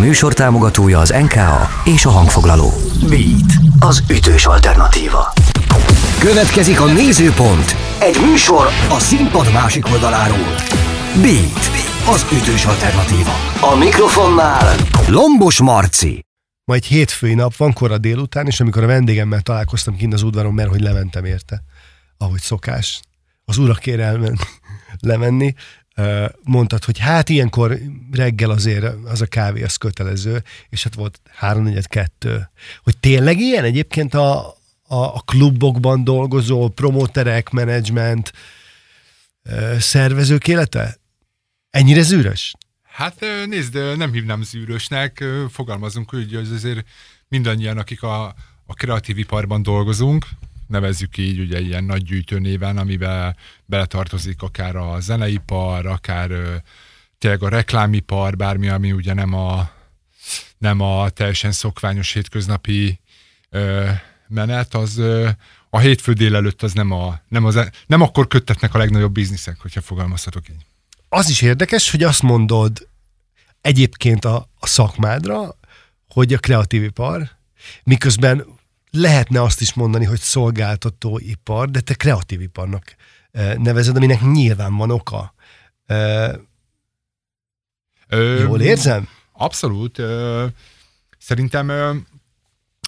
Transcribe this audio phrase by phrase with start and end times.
[0.00, 2.72] műsor támogatója az NKA és a hangfoglaló.
[3.08, 5.32] Beat, az ütős alternatíva.
[6.18, 10.54] Következik a Nézőpont, egy műsor a színpad másik oldaláról.
[11.22, 11.70] Beat,
[12.06, 13.32] az ütős alternatíva.
[13.60, 14.76] A mikrofonnál
[15.08, 16.24] Lombos Marci.
[16.64, 20.68] Majd hétfői nap van kora délután, és amikor a vendégemmel találkoztam kint az udvaron, mert
[20.68, 21.62] hogy lementem érte,
[22.18, 23.00] ahogy szokás,
[23.44, 24.38] az urakért elmen,
[25.00, 25.54] lemenni,
[26.42, 27.78] mondtad, hogy hát ilyenkor
[28.10, 32.50] reggel azért az a kávé az kötelező, és hát volt 3 kettő.
[32.82, 34.48] Hogy tényleg ilyen egyébként a,
[34.82, 38.32] a, a klubokban dolgozó promóterek, menedzsment,
[39.78, 40.96] szervezők élete?
[41.70, 42.54] Ennyire zűrös?
[42.82, 46.86] Hát nézd, nem hívnám zűrösnek, fogalmazunk úgy, hogy azért
[47.28, 48.34] mindannyian, akik a,
[48.66, 50.26] a kreatív iparban dolgozunk,
[50.70, 56.30] nevezzük így ugye ilyen nagy gyűjtőnéven, amiben beletartozik akár a zeneipar, akár
[57.18, 59.70] tényleg a reklámipar, bármi, ami ugye nem a,
[60.58, 63.00] nem a teljesen szokványos hétköznapi
[63.50, 63.88] ö,
[64.28, 65.28] menet, az ö,
[65.70, 69.80] a hétfő délelőtt az nem, a, nem, az, nem akkor köttetnek a legnagyobb bizniszek, hogyha
[69.80, 70.66] fogalmazhatok így.
[71.08, 72.88] Az is érdekes, hogy azt mondod
[73.60, 75.58] egyébként a, a szakmádra,
[76.08, 77.30] hogy a kreatív ipar,
[77.84, 78.44] miközben
[78.90, 82.94] lehetne azt is mondani, hogy szolgáltatóipar, de te kreatív iparnak
[83.30, 85.34] eh, nevezed, aminek nyilván van oka.
[88.08, 89.08] Ö, Jól érzem?
[89.32, 89.98] Abszolút.
[89.98, 90.46] Ö,
[91.18, 91.94] szerintem ö,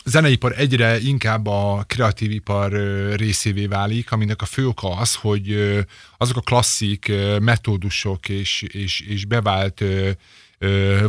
[0.05, 2.73] zeneipar egyre inkább a kreatív ipar
[3.17, 5.77] részévé válik, aminek a fő oka az, hogy
[6.17, 9.85] azok a klasszik metódusok és, és, és bevált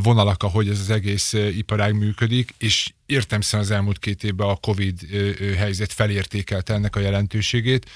[0.02, 5.00] vonalak, ahogy ez az egész iparág működik, és értem az elmúlt két évben a Covid
[5.58, 7.90] helyzet felértékelte ennek a jelentőségét,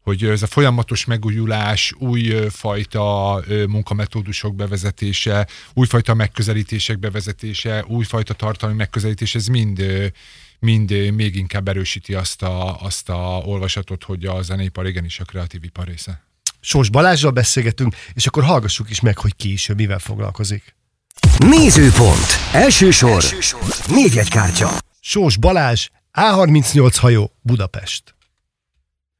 [0.00, 9.46] hogy ez a folyamatos megújulás, újfajta munkametódusok bevezetése, újfajta megközelítések bevezetése, újfajta tartalmi megközelítés, ez
[9.46, 9.84] mind,
[10.58, 15.64] mind még inkább erősíti azt a, azt a olvasatot, hogy a zeneipar igenis a kreatív
[15.64, 16.22] ipar része.
[16.60, 20.74] Sós Balázsral beszélgetünk, és akkor hallgassuk is meg, hogy ki is, mivel foglalkozik.
[21.38, 22.26] Nézőpont.
[22.52, 23.10] Első sor.
[23.10, 23.60] Első sor.
[23.88, 24.70] Négyegykártya.
[25.00, 28.14] Sós Balázs, A38 hajó, Budapest.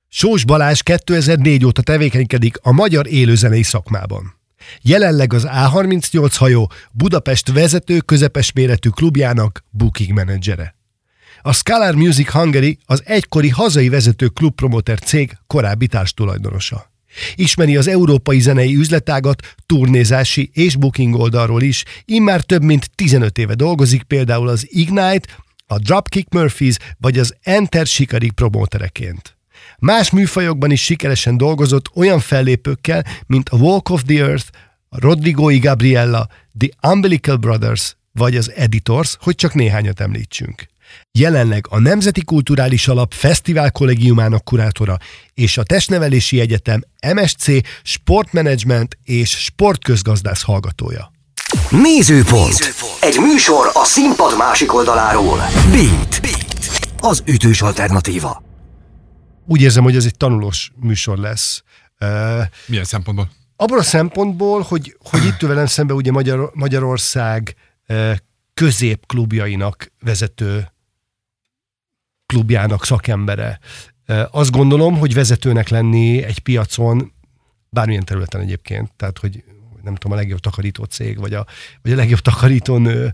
[0.09, 4.35] Sós Balázs 2004 óta tevékenykedik a magyar élőzenei szakmában.
[4.83, 10.75] Jelenleg az A38 hajó Budapest vezető közepes méretű klubjának booking menedzsere.
[11.43, 16.90] A Scalar Music Hungary az egykori hazai vezető klubpromoter cég korábbi társtulajdonosa.
[17.35, 23.55] Ismeri az európai zenei üzletágat, turnézási és booking oldalról is, immár több mint 15 éve
[23.55, 25.29] dolgozik például az Ignite,
[25.67, 29.37] a Dropkick Murphys vagy az Enter Sikarik promótereként.
[29.79, 34.47] Más műfajokban is sikeresen dolgozott olyan fellépőkkel, mint a Walk of the Earth,
[34.89, 36.29] a Rodrigo y Gabriella,
[36.59, 40.67] The Umbilical Brothers vagy az Editors, hogy csak néhányat említsünk.
[41.13, 44.97] Jelenleg a Nemzeti Kulturális Alap Fesztivál Kollégiumának kurátora
[45.35, 46.83] és a Testnevelési Egyetem
[47.15, 47.47] MSC
[47.83, 51.13] Sportmanagement és Sportközgazdász hallgatója.
[51.71, 52.47] Nézőpont.
[52.47, 52.97] Nézőpont.
[53.01, 55.39] Egy műsor a színpad másik oldaláról.
[55.73, 56.21] Beat.
[56.21, 56.69] Beat.
[57.01, 58.43] Az ütős alternatíva.
[59.47, 61.63] Úgy érzem, hogy ez egy tanulós műsor lesz.
[62.67, 63.31] Milyen szempontból?
[63.57, 67.55] Abban a szempontból, hogy, hogy itt velem szembe ugye Magyar, Magyarország
[68.55, 70.73] középklubjainak vezető
[72.31, 73.59] klubjának szakembere.
[74.31, 77.13] Azt gondolom, hogy vezetőnek lenni egy piacon,
[77.69, 79.45] bármilyen területen egyébként, tehát hogy
[79.83, 81.47] nem tudom, a legjobb takarító cég, vagy a,
[81.83, 83.13] vagy a legjobb takarítón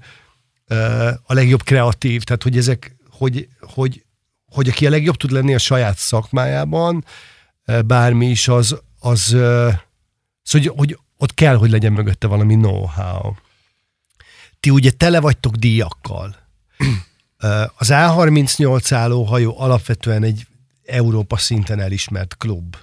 [1.23, 4.05] a legjobb kreatív, tehát hogy ezek, hogy, hogy,
[4.47, 7.05] hogy aki a legjobb tud lenni a saját szakmájában,
[7.87, 9.81] bármi is, az, az szóval,
[10.51, 13.33] hogy, hogy ott kell, hogy legyen mögötte valami know-how.
[14.61, 16.37] Ti ugye tele vagytok díjakkal.
[17.77, 20.47] Az A38 álló hajó alapvetően egy
[20.85, 22.77] Európa szinten elismert klub.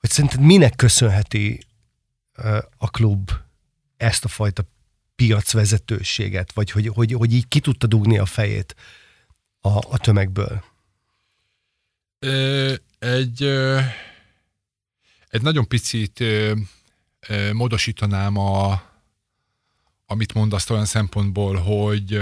[0.00, 1.66] Hogy szerinted minek köszönheti
[2.76, 3.30] a klub
[3.96, 4.64] ezt a fajta
[5.16, 8.74] piacvezetőséget, vagy hogy, hogy, hogy így ki tudta dugni a fejét
[9.60, 10.64] a, a tömegből?
[12.98, 13.42] Egy,
[15.28, 16.24] egy nagyon picit
[17.52, 18.82] módosítanám a,
[20.06, 22.20] amit mondasz olyan szempontból, hogy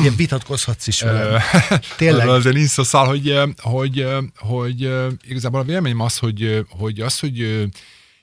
[0.00, 1.40] Ilyen vitatkozhatsz is velem.
[1.96, 2.28] Tényleg.
[2.28, 4.06] Azért nincs szó szál, hogy, hogy,
[4.36, 4.90] hogy,
[5.22, 7.68] igazából a véleményem az, hogy, hogy az, hogy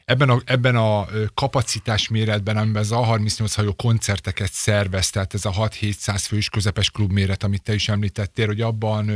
[0.06, 5.52] ebben a, ebben a kapacitás méretben, amiben az A38 hajó koncerteket szervez, tehát ez a
[5.52, 9.12] 6-700 fős közepes klubméret, amit te is említettél, hogy abban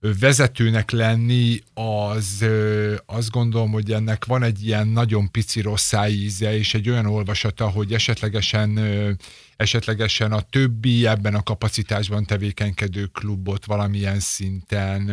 [0.00, 2.44] vezetőnek lenni, az
[3.06, 7.68] azt gondolom, hogy ennek van egy ilyen nagyon pici rossz íze, és egy olyan olvasata,
[7.68, 8.78] hogy esetlegesen,
[9.56, 15.10] esetlegesen a többi ebben a kapacitásban tevékenykedő klubot valamilyen szinten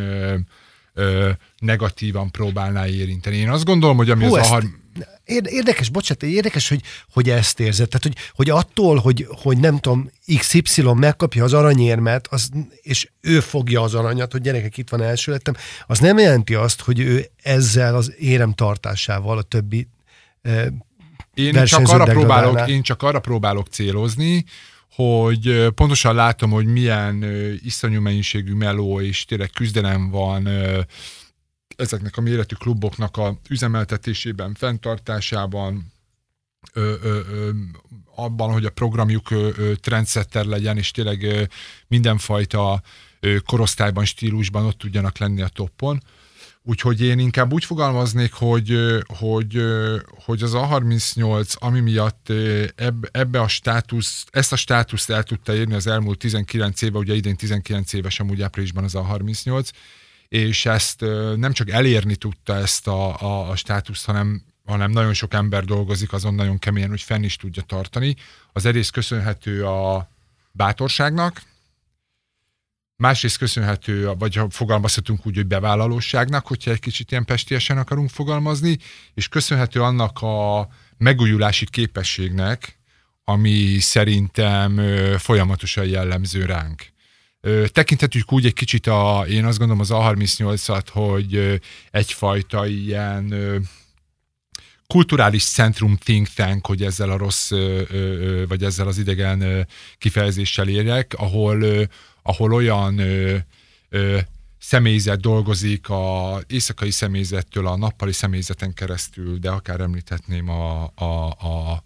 [1.59, 3.35] negatívan próbálná érinteni.
[3.35, 4.49] Én azt gondolom, hogy ami Hú, az a...
[4.49, 4.85] Har-
[5.25, 6.81] Érdekes, bocsánat, érdekes, hogy,
[7.13, 7.87] hogy ezt érzed.
[7.87, 12.49] Tehát, hogy, hogy attól, hogy, hogy nem tudom, XY megkapja az aranyérmet, az,
[12.81, 15.55] és ő fogja az aranyat, hogy gyerekek, itt van első lettem,
[15.87, 19.87] az nem jelenti azt, hogy ő ezzel az érem tartásával a többi
[20.41, 20.65] eh,
[21.33, 24.45] én csak, arra próbálok, én csak arra próbálok célozni,
[24.95, 27.25] hogy pontosan látom, hogy milyen
[27.63, 30.47] iszonyú mennyiségű meló és tényleg küzdelem van
[31.77, 35.93] ezeknek a méretű kluboknak a üzemeltetésében, fenntartásában,
[36.73, 37.49] ö, ö, ö,
[38.15, 41.43] abban, hogy a programjuk ö, ö, trendsetter legyen, és tényleg ö,
[41.87, 42.81] mindenfajta
[43.19, 46.03] ö, korosztályban, stílusban ott tudjanak lenni a toppon.
[46.69, 48.77] Úgyhogy én inkább úgy fogalmaznék, hogy,
[49.07, 49.61] hogy,
[50.25, 52.29] hogy az A38, ami miatt
[52.75, 57.13] ebbe, ebbe a státusz, ezt a státuszt el tudta érni az elmúlt 19 éve, ugye
[57.13, 59.69] idén 19 éves amúgy áprilisban az A38,
[60.27, 61.01] és ezt
[61.35, 66.13] nem csak elérni tudta ezt a, a, a státuszt, hanem, hanem nagyon sok ember dolgozik
[66.13, 68.15] azon nagyon keményen, hogy fenn is tudja tartani.
[68.53, 70.09] Az egész köszönhető a
[70.51, 71.41] bátorságnak,
[72.95, 78.77] másrészt köszönhető, vagy ha fogalmazhatunk úgy, hogy bevállalóságnak, hogyha egy kicsit ilyen pestiesen akarunk fogalmazni,
[79.13, 82.77] és köszönhető annak a megújulási képességnek,
[83.23, 84.81] ami szerintem
[85.17, 86.95] folyamatosan jellemző ránk.
[87.67, 91.61] Tekinthetjük úgy egy kicsit, a, én azt gondolom az A38-at, hogy
[91.91, 93.33] egyfajta ilyen
[94.87, 97.49] kulturális centrum think tank, hogy ezzel a rossz,
[98.47, 99.67] vagy ezzel az idegen
[99.97, 101.63] kifejezéssel érjek, ahol,
[102.21, 103.01] ahol olyan
[104.59, 111.83] személyzet dolgozik a éjszakai személyzettől a nappali személyzeten keresztül, de akár említhetném a, a, a,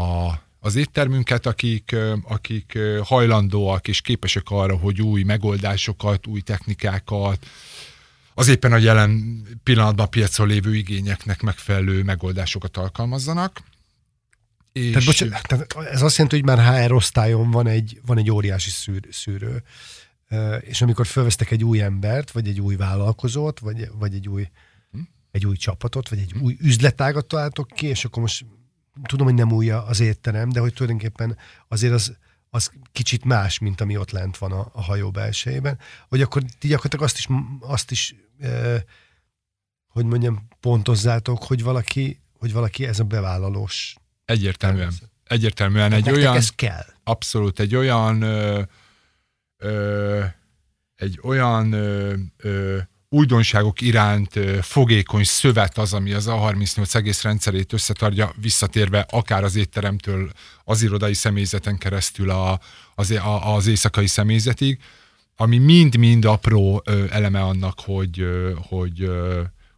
[0.00, 7.46] a az éttermünket, akik, akik hajlandóak és képesek arra, hogy új megoldásokat, új technikákat,
[8.38, 13.62] az éppen a jelen pillanatban piacon lévő igényeknek megfelelő megoldásokat alkalmazzanak.
[14.72, 14.90] És...
[14.90, 18.70] Tehát, bocsánat, tehát ez azt jelenti, hogy már HR osztályon van egy, van egy óriási
[18.70, 19.62] szűr, szűrő,
[20.60, 24.48] és amikor felvesztek egy új embert, vagy egy új vállalkozót, vagy, vagy egy új,
[24.92, 25.00] hm?
[25.30, 28.44] egy új csapatot, vagy egy új üzletágat találtok ki, és akkor most
[29.02, 31.36] tudom, hogy nem új az étterem, de hogy tulajdonképpen
[31.68, 32.16] azért az,
[32.50, 35.78] az kicsit más, mint ami ott lent van a, a hajó belsejében,
[36.08, 37.28] hogy akkor ti gyakorlatilag azt is,
[37.60, 38.84] azt is e,
[39.86, 43.96] hogy mondjam, pontozzátok, hogy valaki, hogy valaki ez a bevállalós.
[44.24, 44.92] Egyértelműen.
[45.24, 46.36] Egyértelműen egy olyan...
[46.36, 46.84] ez kell.
[47.04, 48.62] Abszolút, egy olyan ö,
[49.56, 50.24] ö,
[50.94, 52.78] egy olyan ö, ö,
[53.08, 60.30] újdonságok iránt fogékony szövet az, ami az A38 egész rendszerét összetartja, visszatérve akár az étteremtől
[60.64, 62.60] az irodai személyzeten keresztül a,
[62.94, 64.78] az, a, az éjszakai személyzetig,
[65.36, 68.26] ami mind-mind apró eleme annak, hogy,
[68.68, 69.10] hogy,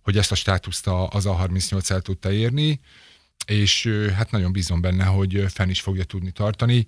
[0.02, 2.80] hogy ezt a státuszt az A38 el tudta érni,
[3.46, 6.86] és hát nagyon bízom benne, hogy fenn is fogja tudni tartani.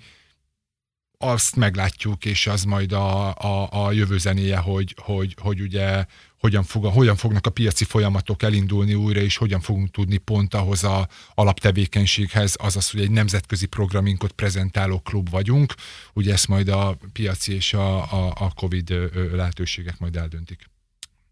[1.18, 6.04] Azt meglátjuk, és az majd a, a, a jövő zenéje, hogy, hogy, hogy ugye
[6.42, 10.84] hogyan, fog, hogyan fognak a piaci folyamatok elindulni újra, és hogyan fogunk tudni pont ahhoz
[10.84, 15.74] a alaptevékenységhez, azaz, hogy egy nemzetközi programinkot prezentáló klub vagyunk,
[16.12, 18.94] ugye ezt majd a piaci és a, a, a Covid
[19.32, 20.70] lehetőségek majd eldöntik.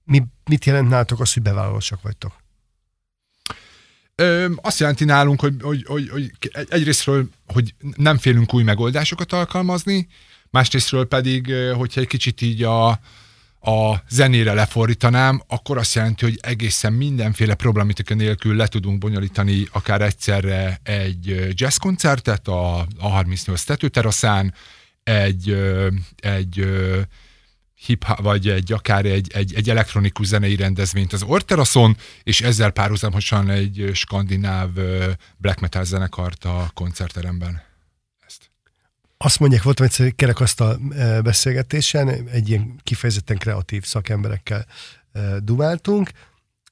[0.04, 2.42] Mi, mit jelent nálatok az, hogy bevállalósak vagytok?
[4.14, 6.32] Ö, azt jelenti nálunk, hogy, hogy, hogy, hogy
[6.68, 10.08] egyrésztről, hogy nem félünk új megoldásokat alkalmazni,
[10.50, 13.00] másrésztről pedig, hogyha egy kicsit így a,
[13.60, 20.00] a zenére lefordítanám, akkor azt jelenti, hogy egészen mindenféle problematika nélkül le tudunk bonyolítani akár
[20.00, 24.54] egyszerre egy jazzkoncertet a, a 38 tetőteraszán,
[25.02, 25.56] egy,
[26.16, 26.66] egy
[27.74, 33.50] hip vagy egy, akár egy, egy, egy elektronikus zenei rendezvényt az Orteraszon, és ezzel párhuzamosan
[33.50, 34.70] egy skandináv
[35.36, 37.69] black metal zenekart a koncertteremben.
[39.24, 40.80] Azt mondják, voltam egyszer kerekasztal
[41.22, 44.66] beszélgetésen, egy ilyen kifejezetten kreatív szakemberekkel
[45.38, 46.10] dumáltunk,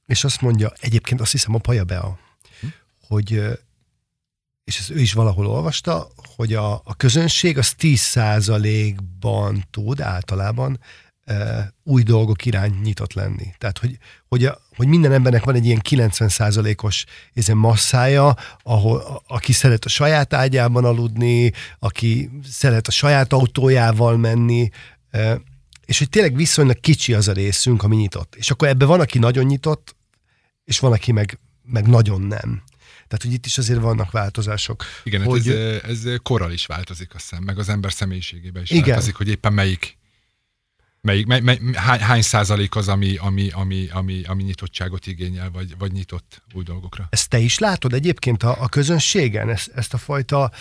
[0.05, 2.19] és azt mondja, egyébként azt hiszem a Paja Bea,
[2.59, 2.67] hm?
[3.07, 3.57] hogy
[4.63, 10.85] és ezt ő is valahol olvasta, hogy a, a közönség az 10%-ban tud általában e,
[11.83, 13.53] új dolgok irány nyitott lenni.
[13.57, 17.05] Tehát, hogy, hogy, a, hogy minden embernek van egy ilyen 90%-os
[17.53, 24.69] masszája, ahol, a, aki szeret a saját ágyában aludni, aki szeret a saját autójával menni,
[25.85, 28.35] és hogy tényleg viszonylag kicsi az a részünk, ami nyitott.
[28.35, 29.95] És akkor ebben van, aki nagyon nyitott,
[30.63, 32.63] és van, aki meg, meg nagyon nem.
[33.07, 34.83] Tehát, hogy itt is azért vannak változások.
[35.03, 35.47] Igen, hogy...
[35.47, 38.89] hát ez, ez korral is változik, azt hiszem, meg az ember személyiségében is Igen.
[38.89, 39.97] változik, hogy éppen melyik,
[41.01, 45.77] melyik mely, mely, hány, hány százalék az, ami, ami, ami, ami, ami nyitottságot igényel, vagy,
[45.77, 47.07] vagy nyitott új dolgokra.
[47.09, 50.51] Ezt te is látod egyébként a, a közönségen, ezt, ezt a fajta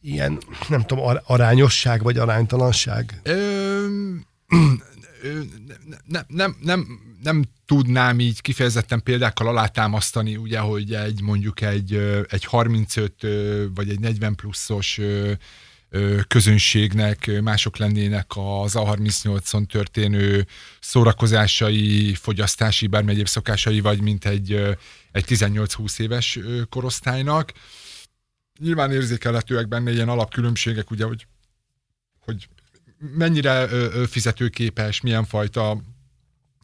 [0.00, 0.38] ilyen,
[0.68, 3.20] nem tudom, ar- arányosság vagy aránytalanság?
[3.22, 3.86] Ö,
[5.22, 5.40] ö,
[6.06, 11.94] nem, nem, nem, nem tudnám így kifejezetten példákkal alátámasztani, ugye, hogy egy mondjuk egy,
[12.28, 15.00] egy 35 ö, vagy egy 40 pluszos
[16.28, 20.46] közönségnek mások lennének az A38-on történő
[20.80, 24.52] szórakozásai, fogyasztási, bármi egyéb szokásai, vagy mint egy,
[25.12, 27.52] egy 18-20 éves korosztálynak.
[28.58, 31.26] Nyilván érzékelhetőek benne ilyen alapkülönbségek, ugye, hogy,
[32.24, 32.48] hogy
[33.16, 33.68] mennyire
[34.06, 35.80] fizetőképes, milyen fajta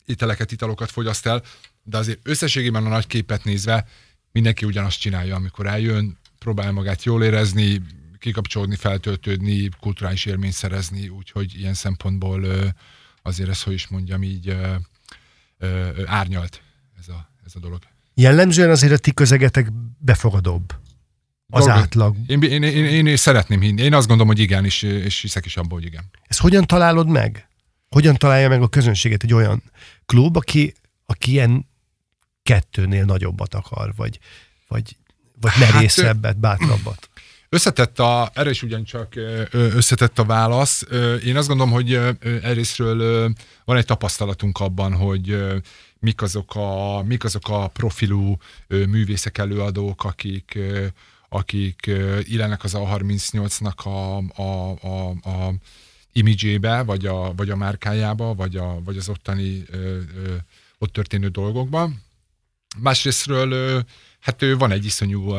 [0.07, 1.43] ételeket, italokat fogyaszt el,
[1.83, 3.87] de azért összességében a nagy képet nézve
[4.33, 7.83] mindenki ugyanazt csinálja, amikor eljön, próbál magát jól érezni,
[8.19, 12.45] kikapcsolódni, feltöltődni, kulturális élményt szerezni, úgyhogy ilyen szempontból
[13.23, 14.57] azért ez, hogy is mondjam, így
[16.07, 16.63] árnyalt
[16.99, 17.79] ez a, ez a dolog.
[18.15, 20.75] Jellemzően azért a ti közegetek befogadóbb.
[21.51, 22.17] Az Dolgok- átlag.
[22.27, 23.83] Én, én, én, én, én szeretném hinni.
[23.83, 26.05] Én azt gondolom, hogy igen, és, és hiszek is abban, hogy igen.
[26.27, 27.49] Ezt hogyan találod meg?
[27.89, 29.63] Hogyan találja meg a közönséget egy olyan
[30.07, 30.75] klub, aki,
[31.07, 31.69] aki ilyen
[32.43, 34.19] kettőnél nagyobbat akar, vagy,
[34.69, 34.97] vagy,
[35.41, 37.08] vagy Hát, merészebbet, bátrabbat?
[37.51, 39.15] Összetett a, erre is ugyancsak
[39.53, 40.87] összetett a válasz.
[41.25, 42.01] Én azt gondolom, hogy
[42.43, 43.33] egyrésztről
[43.65, 45.45] van egy tapasztalatunk abban, hogy
[45.99, 48.37] mik azok a, mik azok a profilú
[48.69, 50.59] művészek, előadók, akik,
[51.29, 51.91] akik
[52.23, 55.53] illenek az A38-nak a, a, a, a
[56.13, 59.65] imidzsébe, vagy a, vagy a márkájába, vagy, a, vagy az ottani
[60.79, 62.03] ott történő dolgokban.
[62.79, 63.79] Másrésztről ö,
[64.21, 65.35] hát ő van egy iszonyú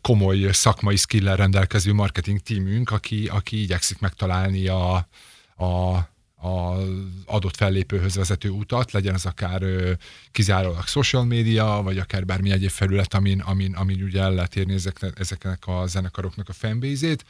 [0.00, 5.08] komoly szakmai skill rendelkező marketing tímünk, aki, aki igyekszik megtalálni a,
[5.56, 5.96] a,
[6.40, 6.88] az
[7.26, 9.92] adott fellépőhöz vezető utat, legyen az akár ö,
[10.32, 14.74] kizárólag social media, vagy akár bármi egyéb felület, amin, amin, amin ugye el lehet érni
[14.74, 17.24] ezeknek, ezeknek a zenekaroknak a fanbase-ét.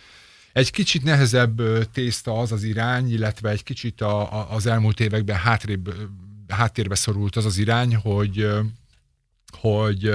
[0.52, 5.36] Egy kicsit nehezebb tészta az az irány, illetve egy kicsit a, a, az elmúlt években
[5.36, 5.94] hátrébb,
[6.48, 8.48] háttérbe szorult az az irány, hogy,
[9.58, 10.10] hogy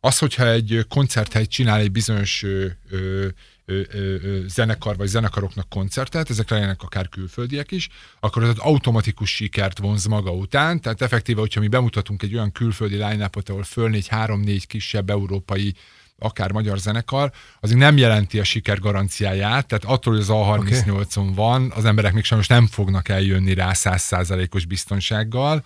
[0.00, 3.26] az, hogyha egy koncerthely csinál egy bizonyos ö, ö,
[3.64, 7.88] ö, ö, zenekar vagy zenekaroknak koncertet, ezek legyenek akár külföldiek is,
[8.20, 12.96] akkor az automatikus sikert vonz maga után, tehát effektíve, hogyha mi bemutatunk egy olyan külföldi
[12.96, 15.74] line ahol fölnégy három-négy kisebb európai
[16.18, 21.72] akár magyar zenekar, az nem jelenti a siker garanciáját, tehát attól, hogy az A38-on van,
[21.74, 25.64] az emberek még sajnos nem fognak eljönni rá százszázalékos biztonsággal.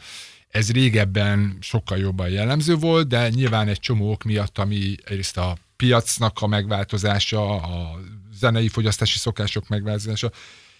[0.55, 5.57] Ez régebben sokkal jobban jellemző volt, de nyilván egy csomó ok miatt, ami egyrészt a
[5.77, 8.01] piacnak a megváltozása, a
[8.35, 10.31] zenei fogyasztási szokások megváltozása,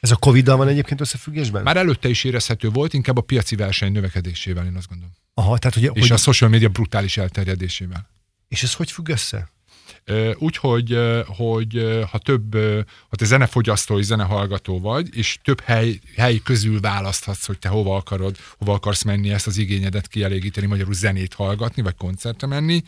[0.01, 1.63] Ez a Covid-dal van egyébként összefüggésben?
[1.63, 5.13] már előtte is érezhető volt, inkább a piaci verseny növekedésével, én azt gondolom.
[5.35, 8.09] Aha, tehát hogy, És hogy, a social media brutális elterjedésével.
[8.49, 9.51] és ez hogy függ össze?
[10.05, 10.99] Ö, Úgy, hogy,
[12.11, 12.55] ha több,
[13.09, 17.97] ha te zenefogyasztó és zenehallgató vagy, és több hely, hely közül választhatsz, hogy te hova
[17.97, 22.83] akarod, hova akarsz menni ezt az igényedet kielégíteni, magyarul zenét hallgatni, vagy koncertre menni,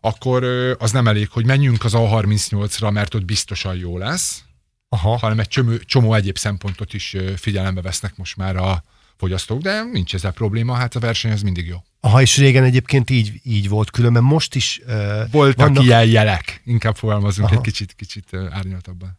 [0.00, 0.44] akkor
[0.78, 4.42] az nem elég, hogy menjünk az A38-ra, mert ott biztosan jó lesz,
[4.88, 5.16] Aha.
[5.16, 8.84] hanem egy csomó, csomó egyéb szempontot is figyelembe vesznek most már a
[9.20, 11.76] fogyasztók, de nincs ezzel probléma, hát a verseny az mindig jó.
[12.00, 15.84] Aha, és régen egyébként így, így volt, különben most is uh, Voltak vannak...
[15.84, 17.56] ilyen jelek, inkább fogalmazunk Aha.
[17.56, 19.18] egy kicsit, kicsit ö, árnyaltabban.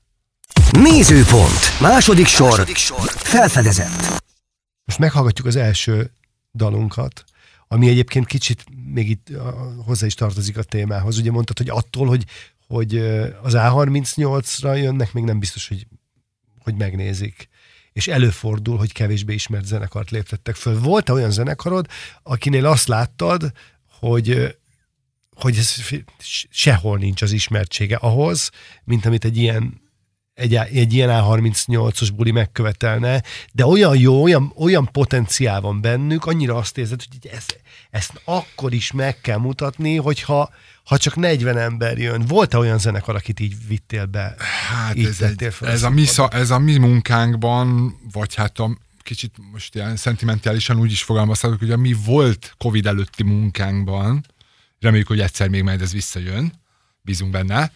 [0.72, 1.79] Nézőpont.
[1.81, 2.67] Második sor.
[3.17, 4.24] Felfedezett.
[4.86, 6.12] Most meghallgatjuk az első
[6.53, 7.24] dalunkat,
[7.67, 9.27] ami egyébként kicsit még itt
[9.86, 11.17] hozzá is tartozik a témához.
[11.17, 12.25] Ugye mondtad, hogy attól, hogy,
[12.67, 12.98] hogy
[13.41, 15.88] az A38-ra jönnek, még nem biztos, hogy,
[16.63, 17.50] hogy megnézik.
[17.93, 20.79] És előfordul, hogy kevésbé ismert zenekart léptettek föl.
[20.79, 21.88] volt -e olyan zenekarod,
[22.24, 23.51] akinél azt láttad,
[24.00, 24.60] hogy
[25.36, 25.75] hogy ez
[26.50, 28.51] sehol nincs az ismertsége ahhoz,
[28.83, 29.81] mint amit egy ilyen
[30.33, 36.55] egy, egy ilyen A38-os buli megkövetelne, de olyan jó, olyan, olyan potenciál van bennük, annyira
[36.55, 37.60] azt érzed, hogy ezt,
[37.91, 40.50] ezt akkor is meg kell mutatni, hogyha
[40.83, 42.21] ha csak 40 ember jön.
[42.21, 44.36] Volt-e olyan zenekar, akit így vittél be?
[44.69, 48.60] Hát Így ez, egy, fel ez, a mi, sza, ez a mi munkánkban, vagy hát
[48.60, 54.25] a kicsit most ilyen szentimentálisan úgy is fogalmazhatok, hogy a mi volt Covid előtti munkánkban,
[54.79, 56.53] reméljük, hogy egyszer még majd ez visszajön,
[57.01, 57.71] bízunk benne,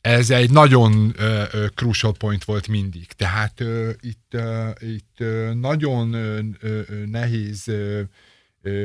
[0.00, 3.06] ez egy nagyon ö, ö, crucial point volt mindig.
[3.06, 8.00] Tehát ö, itt, ö, itt ö, nagyon ö, ö, nehéz ö,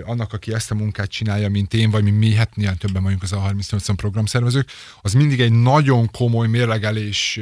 [0.03, 3.23] annak, aki ezt a munkát csinálja, mint én, vagy mi, mi hát milyen többen vagyunk
[3.23, 4.69] az A38 programszervezők,
[5.01, 7.39] az mindig egy nagyon komoly mérlegelés,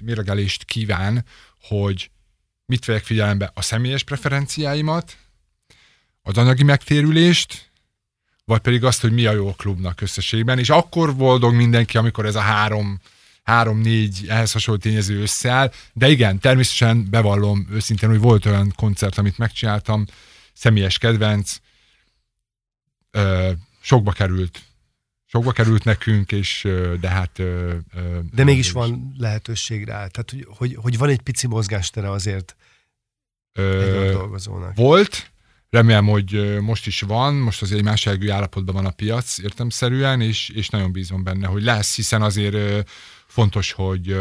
[0.00, 1.24] mérlegelést kíván,
[1.62, 2.10] hogy
[2.66, 5.16] mit vegyek figyelembe a személyes preferenciáimat,
[6.22, 7.70] az anyagi megtérülést,
[8.44, 12.26] vagy pedig azt, hogy mi a jó a klubnak összességben, és akkor boldog mindenki, amikor
[12.26, 13.00] ez a három,
[13.42, 19.38] három-négy ehhez hasonló tényező összeáll, de igen, természetesen bevallom őszintén, hogy volt olyan koncert, amit
[19.38, 20.06] megcsináltam,
[20.58, 21.56] személyes kedvenc,
[23.10, 23.50] ö,
[23.80, 24.60] sokba került,
[25.26, 26.68] sokba került nekünk, és
[27.00, 27.38] de hát...
[27.38, 32.10] Ö, ö, de mégis van lehetőség rá, tehát hogy, hogy, hogy van egy pici mozgástere
[32.10, 32.56] azért
[33.52, 34.74] ö, egy dolgozónak.
[34.74, 35.30] Volt,
[35.70, 40.48] Remélem, hogy most is van, most azért egy más állapotban van a piac értemszerűen, és,
[40.48, 42.88] és nagyon bízom benne, hogy lesz, hiszen azért
[43.26, 44.16] fontos, hogy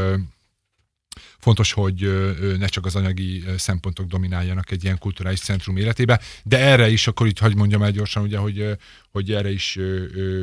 [1.40, 2.12] fontos, hogy
[2.58, 7.28] ne csak az anyagi szempontok domináljanak egy ilyen kulturális centrum életébe, de erre is, akkor
[7.28, 8.78] itt hagyd mondjam el gyorsan, ugye, hogy,
[9.12, 9.80] hogy erre is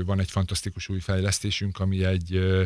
[0.05, 2.59] van egy fantasztikus új fejlesztésünk, ami egy,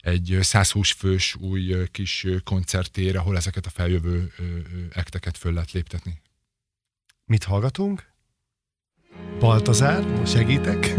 [0.00, 4.32] egy 120 fős új kis koncertér, ahol ezeket a feljövő
[4.90, 6.20] ekteket föl lehet léptetni.
[7.24, 8.14] Mit hallgatunk?
[9.38, 10.94] Baltazár, segítek.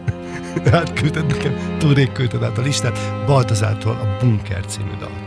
[0.72, 3.26] hát küldted nekem, túl küldted át a listát.
[3.26, 5.21] Baltazártól a Bunker című dalt.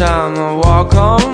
[0.00, 1.29] time I walk on.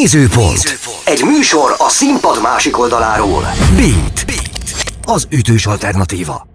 [0.00, 0.62] Nézőpont.
[0.64, 1.06] Nézőpont.
[1.06, 3.42] Egy műsor a színpad másik oldaláról.
[3.76, 4.26] Beat.
[4.26, 4.94] Beat.
[5.02, 6.48] Az ütős alternatíva.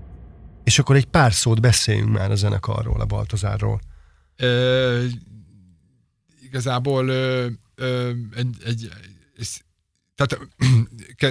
[0.63, 3.81] És akkor egy pár szót beszéljünk már a zenekarról, a Baltazárról.
[4.35, 5.03] Ö,
[6.41, 8.89] igazából ö, ö, egy, egy,
[9.37, 9.47] egy
[10.15, 10.47] tehát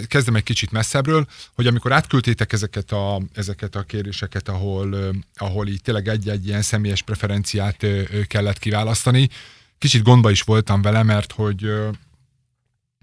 [0.07, 5.83] kezdem egy kicsit messzebbről, hogy amikor átküldtétek ezeket a, ezeket a kérdéseket, ahol, ahol így
[5.83, 7.87] tényleg egy-egy ilyen személyes preferenciát
[8.27, 9.29] kellett kiválasztani,
[9.79, 11.72] kicsit gondba is voltam vele, mert hogy,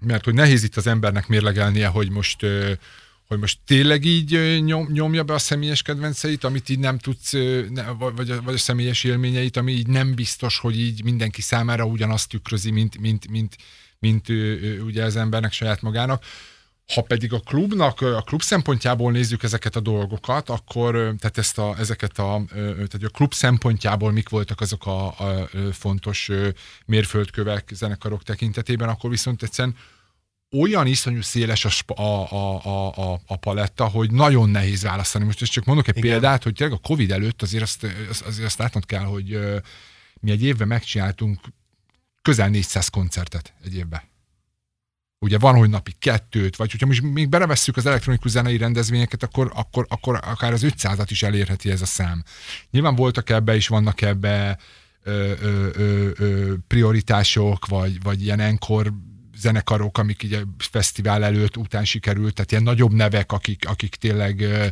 [0.04, 2.46] mert hogy nehéz itt az embernek mérlegelnie, hogy most
[3.32, 7.32] hogy most tényleg így nyom, nyomja be a személyes kedvenceit, amit így nem tudsz,
[7.98, 12.28] vagy, a, vagy a személyes élményeit, ami így nem biztos, hogy így mindenki számára ugyanazt
[12.28, 13.56] tükrözi, mint, mint, mint,
[13.98, 14.28] mint
[14.84, 16.24] ugye az embernek saját magának.
[16.94, 21.74] Ha pedig a klubnak, a klub szempontjából nézzük ezeket a dolgokat, akkor tehát ezt a,
[21.78, 26.30] ezeket a, tehát a klub szempontjából mik voltak azok a, a fontos
[26.86, 29.76] mérföldkövek zenekarok tekintetében, akkor viszont egyszerűen
[30.58, 35.24] olyan iszonyú széles a, a, a, a, a paletta, hogy nagyon nehéz választani.
[35.24, 36.10] Most csak mondok egy Igen.
[36.10, 37.86] példát, hogy tényleg a Covid előtt azért azt,
[38.24, 39.38] azért azt látnod kell, hogy
[40.20, 41.40] mi egy évben megcsináltunk
[42.22, 44.11] közel 400 koncertet egy évben.
[45.22, 49.52] Ugye van, hogy napi kettőt, vagy hogyha most még belevesszük az elektronikus zenei rendezvényeket, akkor,
[49.54, 52.22] akkor, akkor akár az 500-at is elérheti ez a szám.
[52.70, 54.58] Nyilván voltak ebbe és vannak ebbe
[55.02, 58.92] ö, ö, ö, ö, prioritások, vagy, vagy ilyen enkor
[59.36, 64.40] zenekarok, amik így a fesztivál előtt, után sikerült, tehát ilyen nagyobb nevek, akik, akik tényleg
[64.40, 64.66] ö,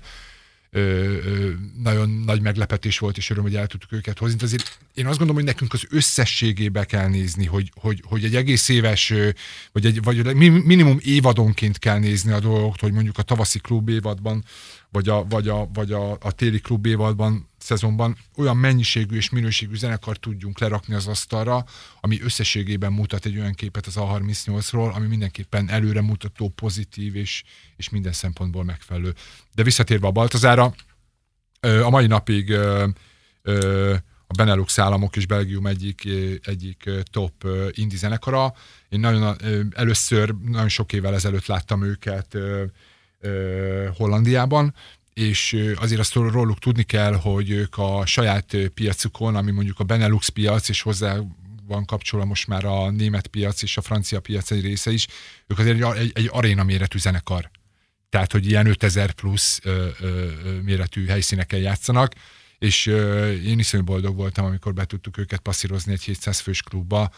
[0.71, 1.51] ö, ö,
[1.83, 4.37] nagyon nagy meglepetés volt, és öröm, hogy el tudtuk őket hozni.
[4.37, 8.37] De azért én azt gondolom, hogy nekünk az összességébe kell nézni, hogy, hogy, hogy egy
[8.37, 9.13] egész éves,
[9.73, 14.45] vagy, egy, vagy minimum évadonként kell nézni a dolgokat, hogy mondjuk a tavaszi klub évadban,
[14.91, 19.77] vagy a, vagy a, vagy a, a téli klub évadban szezonban olyan mennyiségű és minőségű
[19.77, 21.65] zenekar tudjunk lerakni az asztalra,
[22.01, 27.43] ami összességében mutat egy olyan képet az A38-ról, ami mindenképpen előre mutató, pozitív és,
[27.77, 29.15] és minden szempontból megfelelő.
[29.55, 30.75] De visszatérve a Baltazára,
[31.61, 32.53] a mai napig
[34.27, 36.09] a Benelux államok és Belgium egyik,
[36.43, 38.55] egyik top indi zenekara.
[38.89, 39.37] Én nagyon
[39.75, 42.37] először, nagyon sok évvel ezelőtt láttam őket
[43.97, 44.75] Hollandiában,
[45.15, 50.29] és azért azt róluk tudni kell, hogy ők a saját piacukon, ami mondjuk a Benelux
[50.29, 51.19] piac, és hozzá
[51.67, 55.07] van kapcsolva most már a német piac és a francia piac egy része is,
[55.47, 57.51] ők azért egy, egy, egy aréna méretű zenekar.
[58.09, 60.31] Tehát, hogy ilyen 5000 plusz ö, ö,
[60.63, 62.13] méretű helyszíneken játszanak,
[62.59, 67.11] és ö, én iszonyú boldog voltam, amikor be tudtuk őket passzírozni egy 700 fős klubba,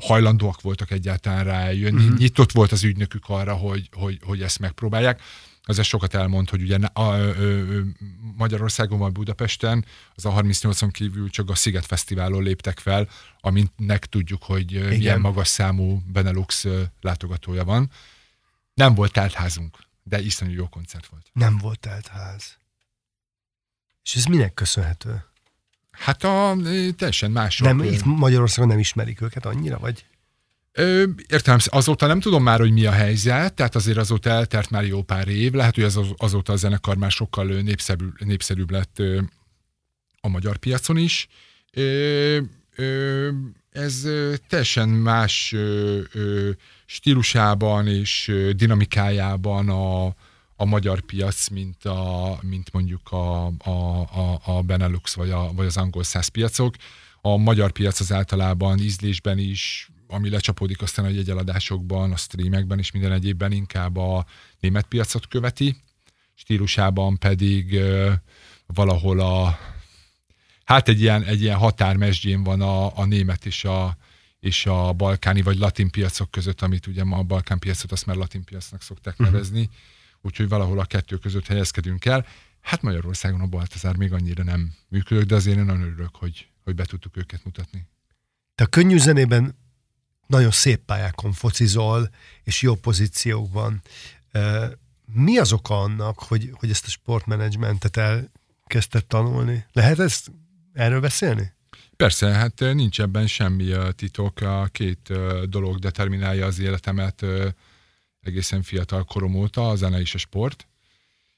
[0.00, 2.18] hajlandóak voltak egyáltalán rájönni, uh-huh.
[2.18, 5.20] nyitott volt az ügynökük arra, hogy, hogy, hogy ezt megpróbálják
[5.68, 7.34] az sokat elmond, hogy ugye a, a, a,
[8.36, 9.84] Magyarországon vagy Budapesten
[10.14, 13.08] az a 38-on kívül csak a Sziget Fesztiválon léptek fel,
[13.40, 14.88] aminek tudjuk, hogy Igen.
[14.88, 16.66] milyen magas számú Benelux
[17.00, 17.90] látogatója van.
[18.74, 21.26] Nem volt teltházunk, de iszonyú jó koncert volt.
[21.32, 22.58] Nem volt teltház.
[24.02, 25.24] És ez minek köszönhető?
[25.98, 26.56] Hát a
[26.96, 27.66] teljesen mások.
[27.66, 30.04] Nem, itt Magyarországon nem ismerik őket annyira, vagy?
[31.28, 35.02] Értem, azóta nem tudom már, hogy mi a helyzet, tehát azért azóta eltert már jó
[35.02, 39.02] pár év, lehet, hogy az, azóta a zenekar már sokkal népszerűbb, népszerűbb lett
[40.20, 41.28] a magyar piacon is.
[43.72, 44.06] Ez
[44.48, 45.54] teljesen más
[46.86, 50.14] stílusában és dinamikájában a,
[50.60, 55.66] a magyar piac, mint, a, mint mondjuk a, a, a, a Benelux vagy, a, vagy
[55.66, 56.74] az angol száz piacok.
[57.20, 62.90] A magyar piac az általában ízlésben is ami lecsapódik aztán a jegyeladásokban, a streamekben és
[62.90, 64.26] minden egyébben inkább a
[64.60, 65.76] német piacot követi,
[66.34, 68.12] stílusában pedig uh,
[68.66, 69.58] valahol a
[70.64, 73.96] hát egy ilyen, egy ilyen határmesdjén van a, a német és a,
[74.40, 78.16] és a balkáni vagy latin piacok között, amit ugye ma a balkán piacot azt már
[78.16, 79.40] latin piacnak szokták uh-huh.
[80.22, 82.26] Úgyhogy valahol a kettő között helyezkedünk el.
[82.60, 86.74] Hát Magyarországon a Baltazár még annyira nem működök, de azért én nagyon örülök, hogy, hogy
[86.74, 87.86] be tudtuk őket mutatni.
[88.54, 89.56] Te a könnyű zenében
[90.26, 92.10] nagyon szép pályákon focizol,
[92.44, 93.82] és jó pozíciókban.
[95.04, 99.66] Mi az oka annak, hogy, hogy ezt a sportmenedzsmentet elkezdted tanulni?
[99.72, 100.30] Lehet ezt
[100.72, 101.52] erről beszélni?
[101.96, 104.40] Persze, hát nincs ebben semmi titok.
[104.40, 105.12] A két
[105.44, 107.24] dolog determinálja az életemet
[108.22, 110.66] egészen fiatal korom óta, a zene és a sport.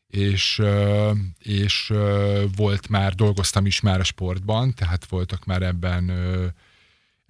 [0.06, 0.62] És,
[1.38, 1.92] és
[2.56, 6.10] volt már, dolgoztam is már a sportban, tehát voltak már ebben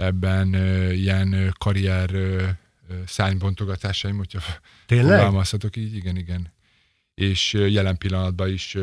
[0.00, 0.54] ebben
[0.92, 2.10] ilyen karrier
[3.06, 4.40] szánybontogatásaim, hogyha
[4.86, 6.52] fogalmazhatok így, igen, igen.
[7.14, 8.76] És jelen pillanatban is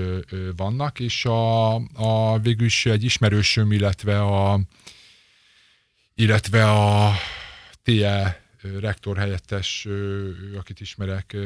[0.56, 4.60] vannak, és a, a végül is egy ismerősöm, illetve a
[6.15, 7.13] illetve a
[7.84, 9.88] TE rektor helyettes,
[10.58, 11.38] akit ismerek,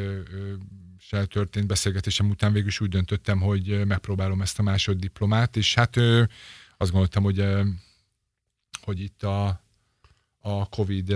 [1.00, 5.98] se történt beszélgetésem után végül is úgy döntöttem, hogy megpróbálom ezt a másoddiplomát, és hát
[6.78, 7.46] azt gondoltam, hogy,
[8.82, 9.64] hogy itt a,
[10.40, 11.10] a Covid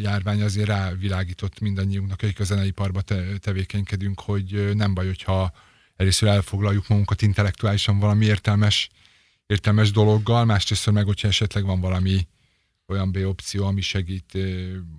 [0.00, 5.52] járvány azért rávilágított mindannyiunknak, akik a zeneiparba te, tevékenykedünk, hogy nem baj, hogyha
[5.96, 8.88] először elfoglaljuk magunkat intellektuálisan valami értelmes,
[9.46, 12.26] értelmes dologgal, másrészt meg, hogyha esetleg van valami
[12.88, 14.38] olyan B opció, ami segít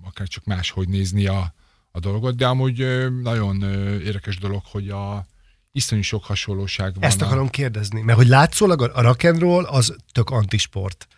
[0.04, 1.54] akár csak máshogy nézni a,
[1.90, 3.62] a dolgot, de amúgy nagyon
[4.02, 5.26] érdekes dolog, hogy a
[5.72, 7.02] iszonyú sok hasonlóság van.
[7.02, 11.08] Ezt akarom kérdezni, mert hogy látszólag a rock'n'roll az tök antisport.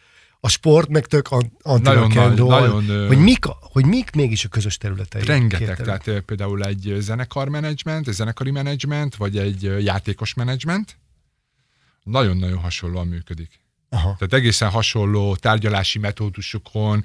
[0.41, 2.09] A sport meg tök anti nagyon,
[2.47, 5.25] nagyon, hogy, mik, hogy mik mégis a közös területei?
[5.25, 10.99] Rengeteg, tehát például egy zenekar menedzsment, egy zenekari menedzsment, vagy egy játékos menedzsment,
[12.03, 13.62] nagyon-nagyon hasonlóan működik.
[13.93, 14.17] Aha.
[14.19, 17.05] Tehát egészen hasonló tárgyalási metódusokon,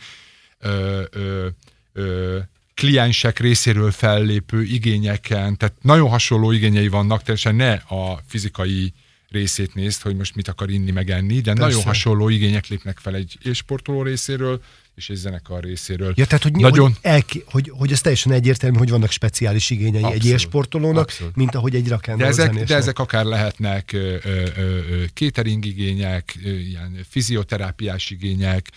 [0.60, 1.48] ö, ö,
[1.94, 2.38] ö,
[2.74, 8.94] kliensek részéről fellépő igényeken, tehát nagyon hasonló igényei vannak, teljesen ne a fizikai
[9.30, 11.68] részét nézd, hogy most mit akar inni, meg enni, de Persze.
[11.68, 14.62] nagyon hasonló igények lépnek fel egy élsportoló részéről,
[14.98, 16.14] és egy zenekar részéről.
[16.16, 16.86] Ja, tehát, hogy, Nagyon...
[16.86, 21.36] hogy, elki, hogy, hogy ez teljesen egyértelmű, hogy vannak speciális igényei abszolút, egy élsportolónak, abszolút.
[21.36, 26.36] mint ahogy egy rakendó de ezek, de ezek akár lehetnek ö, ö, ö, catering igények,
[26.44, 28.70] ö, ilyen fizioterápiás igények,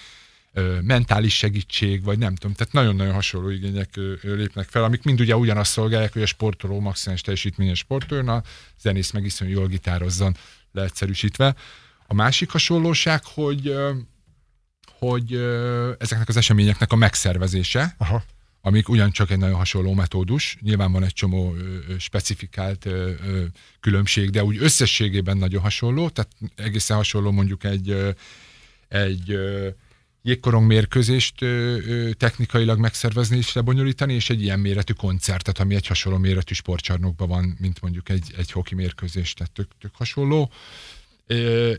[0.53, 5.03] ö, mentális segítség, vagy nem tudom, tehát nagyon-nagyon hasonló igények ö, ö, lépnek fel, amik
[5.03, 8.43] mind ugye ugyanazt szolgálják, hogy a sportoló maximális teljesítményes sportoljon, a
[8.81, 10.37] zenész meg iszonyú jól gitározzon,
[10.73, 11.55] leegyszerűsítve.
[12.07, 13.75] A másik hasonlóság, hogy
[15.01, 15.35] hogy
[15.99, 18.23] ezeknek az eseményeknek a megszervezése, Aha.
[18.61, 21.55] amik ugyancsak egy nagyon hasonló metódus, nyilván van egy csomó
[21.99, 22.89] specifikált
[23.81, 28.15] különbség, de úgy összességében nagyon hasonló, tehát egészen hasonló mondjuk egy,
[28.89, 29.39] egy
[30.23, 31.35] jégkorong mérkőzést
[32.17, 37.57] technikailag megszervezni és lebonyolítani, és egy ilyen méretű koncertet, ami egy hasonló méretű sportcsarnokban van,
[37.61, 40.51] mint mondjuk egy, egy hoki mérkőzés, tehát tök, tök hasonló.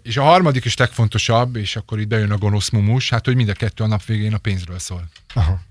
[0.02, 3.50] És a harmadik is legfontosabb, és akkor itt bejön a gonosz mumus, hát hogy mind
[3.50, 5.10] a kettő a nap végén a pénzről szól.
[5.34, 5.62] Aha.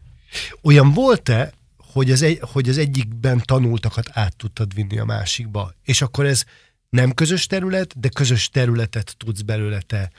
[0.63, 6.03] Olyan volt-e, hogy az, egy, hogy az egyikben tanultakat át tudtad vinni a másikba, és
[6.03, 6.45] akkor ez
[6.89, 10.11] nem közös terület, de közös területet tudsz belőle te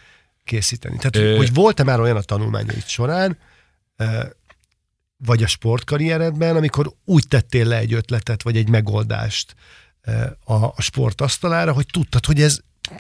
[0.44, 0.98] készíteni.
[0.98, 1.36] Tehát, Ö...
[1.36, 3.38] hogy volt-e már olyan a tanulmányaid során,
[5.18, 9.56] vagy a sportkarrieredben, amikor úgy tettél le egy ötletet, vagy egy megoldást
[10.44, 12.60] a, a sportasztalára, hogy tudtad, hogy ez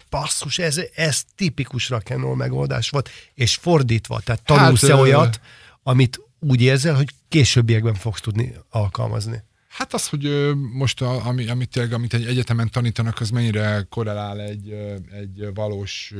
[0.09, 5.39] basszus, ez, ez tipikus rock'n'roll megoldás volt, és fordítva, tehát tanulsz hát, olyat,
[5.83, 9.43] amit úgy érzel, hogy későbbiekben fogsz tudni alkalmazni.
[9.67, 14.41] Hát az, hogy most, a, ami, amit, tényleg, amit egy egyetemen tanítanak, az mennyire korrelál
[14.41, 14.69] egy,
[15.11, 16.13] egy valós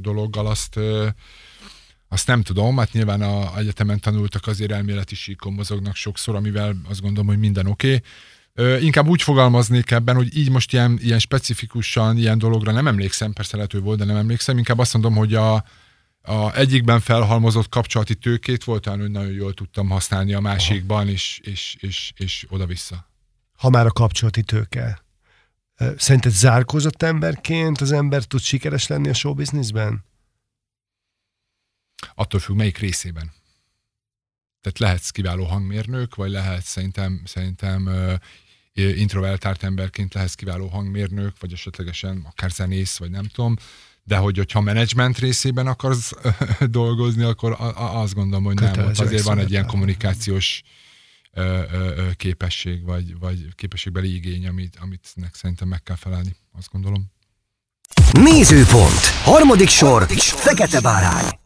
[0.00, 0.78] dologgal, azt,
[2.08, 7.00] azt nem tudom, hát nyilván a egyetemen tanultak azért elméleti síkon mozognak sokszor, amivel azt
[7.00, 7.86] gondolom, hogy minden oké.
[7.86, 8.02] Okay
[8.58, 13.32] Ö, inkább úgy fogalmaznék ebben, hogy így most ilyen, ilyen specifikusan ilyen dologra nem emlékszem,
[13.32, 14.58] persze lehető volt, de nem emlékszem.
[14.58, 15.54] Inkább azt mondom, hogy a,
[16.22, 21.40] a egyikben felhalmozott kapcsolati tőkét volt olyan, hogy nagyon jól tudtam használni a másikban, és,
[21.42, 23.08] és, és, és oda-vissza.
[23.56, 25.04] Ha már a kapcsolati tőke.
[25.96, 30.04] Szerinted zárkózott emberként az ember tud sikeres lenni a showbizniszben?
[32.14, 33.32] Attól függ, melyik részében.
[34.60, 37.88] Tehát lehetsz kiváló hangmérnök, vagy lehet szerintem, szerintem
[38.76, 43.56] introvertált emberként lehetsz kiváló hangmérnök, vagy esetlegesen akár zenész, vagy nem tudom,
[44.04, 46.12] de hogy, hogyha menedzsment részében akarsz
[46.70, 48.86] dolgozni, akkor azt gondolom, hogy nem.
[48.86, 50.62] Ott azért van egy ilyen kommunikációs
[52.16, 57.04] képesség, vagy, vagy képességbeli igény, amit, amit szerintem meg kell felelni, azt gondolom.
[58.12, 59.04] Nézőpont.
[59.22, 59.88] Harmadik sor.
[59.88, 60.40] Harmadik sor.
[60.40, 61.38] Fekete bárány.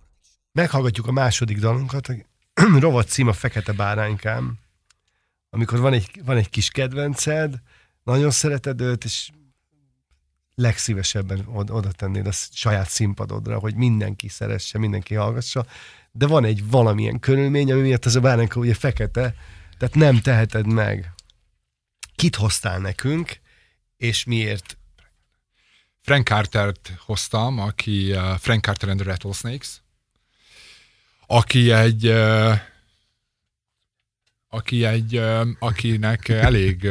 [0.52, 2.08] Meghallgatjuk a második dalunkat.
[2.80, 4.58] Rovat cím a Fekete báránykám
[5.50, 7.54] amikor van egy, van egy kis kedvenced,
[8.02, 9.30] nagyon szereted őt, és
[10.54, 15.66] legszívesebben oda tennéd a saját színpadodra, hogy mindenki szeresse, mindenki hallgassa,
[16.12, 19.34] de van egy valamilyen körülmény, ami miatt ez a báránka ugye fekete,
[19.78, 21.12] tehát nem teheted meg.
[22.14, 23.40] Kit hoztál nekünk,
[23.96, 24.78] és miért?
[26.00, 29.82] Frank Carter-t hoztam, aki uh, Frank Carter and the Rattlesnakes,
[31.26, 32.54] aki egy uh,
[34.50, 35.22] aki egy,
[35.58, 36.88] akinek elég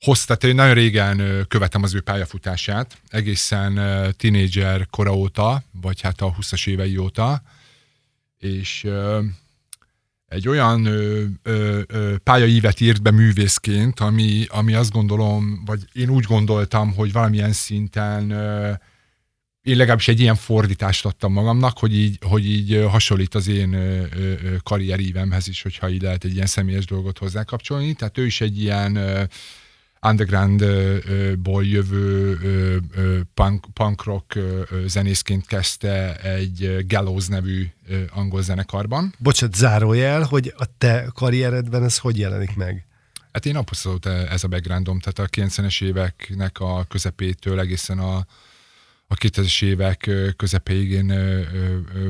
[0.00, 3.80] hossz, tehát én nagyon régen követem az ő pályafutását, egészen
[4.16, 7.42] tínédzser kora óta, vagy hát a 20-as évei óta,
[8.38, 8.86] és
[10.32, 16.08] egy olyan ö, ö, ö, pályaívet írt be művészként, ami, ami azt gondolom, vagy én
[16.08, 18.72] úgy gondoltam, hogy valamilyen szinten ö,
[19.62, 23.76] én legalábbis egy ilyen fordítást adtam magamnak, hogy így, hogy így hasonlít az én
[24.62, 27.94] karrierívemhez is, hogyha így lehet egy ilyen személyes dolgot hozzá kapcsolni.
[27.94, 28.98] Tehát ő is egy ilyen
[30.02, 32.38] undergroundból jövő
[33.34, 34.38] punk, punk rock
[34.86, 37.66] zenészként kezdte egy Gallows nevű
[38.10, 39.14] angol zenekarban.
[39.18, 42.86] Bocsát, zárójel, hogy a te karrieredben ez hogy jelenik meg?
[43.32, 48.26] Hát én abszolút ez a backgroundom, tehát a 90-es éveknek a közepétől egészen a,
[49.12, 51.10] a 2000-es évek közepéig én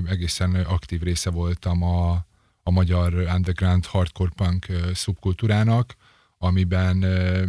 [0.07, 2.27] egészen aktív része voltam a,
[2.63, 5.97] a magyar underground hardcore punk szubkultúrának,
[6.39, 6.97] amiben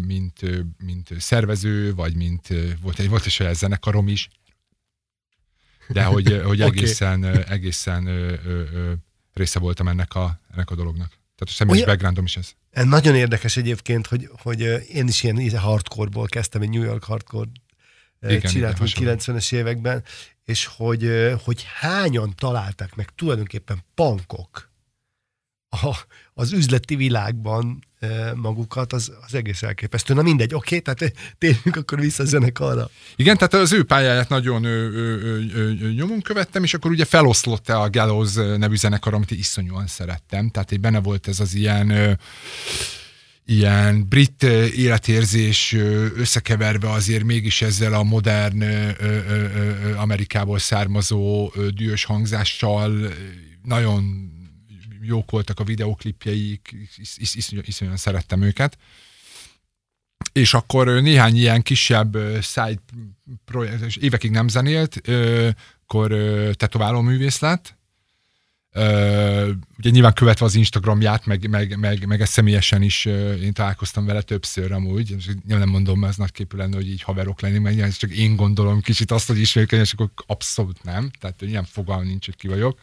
[0.06, 0.40] mint,
[0.78, 2.48] mint szervező, vagy mint
[2.82, 4.30] volt egy, volt egy saját zenekarom is,
[5.88, 7.44] de hogy, hogy egészen, okay.
[7.48, 8.92] egészen ö, ö, ö,
[9.34, 11.08] része voltam ennek a, ennek a dolognak.
[11.08, 12.54] Tehát a személyes Olyan, backgroundom is ez.
[12.86, 17.50] Nagyon érdekes egyébként, hogy, hogy én is ilyen hardcore-ból kezdtem, egy New York hardcore
[18.44, 20.04] csináltunk igen, 90-es években,
[20.46, 24.72] és hogy, hogy hányan találták meg tulajdonképpen pankok
[25.82, 25.98] a,
[26.34, 27.84] az üzleti világban
[28.36, 30.14] magukat, az, az egész elképesztő.
[30.14, 32.90] Na mindegy, oké, okay, tehát térjünk akkor vissza a zenekarra.
[33.16, 37.70] Igen, tehát az ő pályáját nagyon ö, ö, ö, nyomon követtem, és akkor ugye feloszlott
[37.70, 40.50] a Gallows nevű zenekar, amit iszonyúan szerettem.
[40.50, 42.12] Tehát egy benne volt ez az ilyen ö,
[43.46, 44.44] ilyen brit
[44.76, 45.74] életérzés
[46.16, 48.64] összekeverve azért mégis ezzel a modern
[49.96, 53.14] Amerikából származó dühös hangzással
[53.64, 54.32] nagyon
[55.02, 58.78] jók voltak a videoklipjeik, is, is, is, iszonyan szerettem őket.
[60.34, 62.82] És akkor néhány ilyen kisebb side
[63.46, 65.02] projekt, és évekig nem zenélt,
[65.84, 66.16] akkor
[66.56, 67.78] tetováló művész lett,
[68.76, 73.06] Uh, ugye nyilván követve az Instagramját, meg, meg, meg, meg ezt személyesen is
[73.42, 77.58] én találkoztam vele többször amúgy, és nem mondom, ez nagyképű lenne, hogy így haverok lenni,
[77.58, 81.64] mert ez csak én gondolom kicsit azt, hogy ismerkedni, és akkor abszolút nem, tehát ilyen
[81.64, 82.80] fogalm nincs, hogy ki vagyok.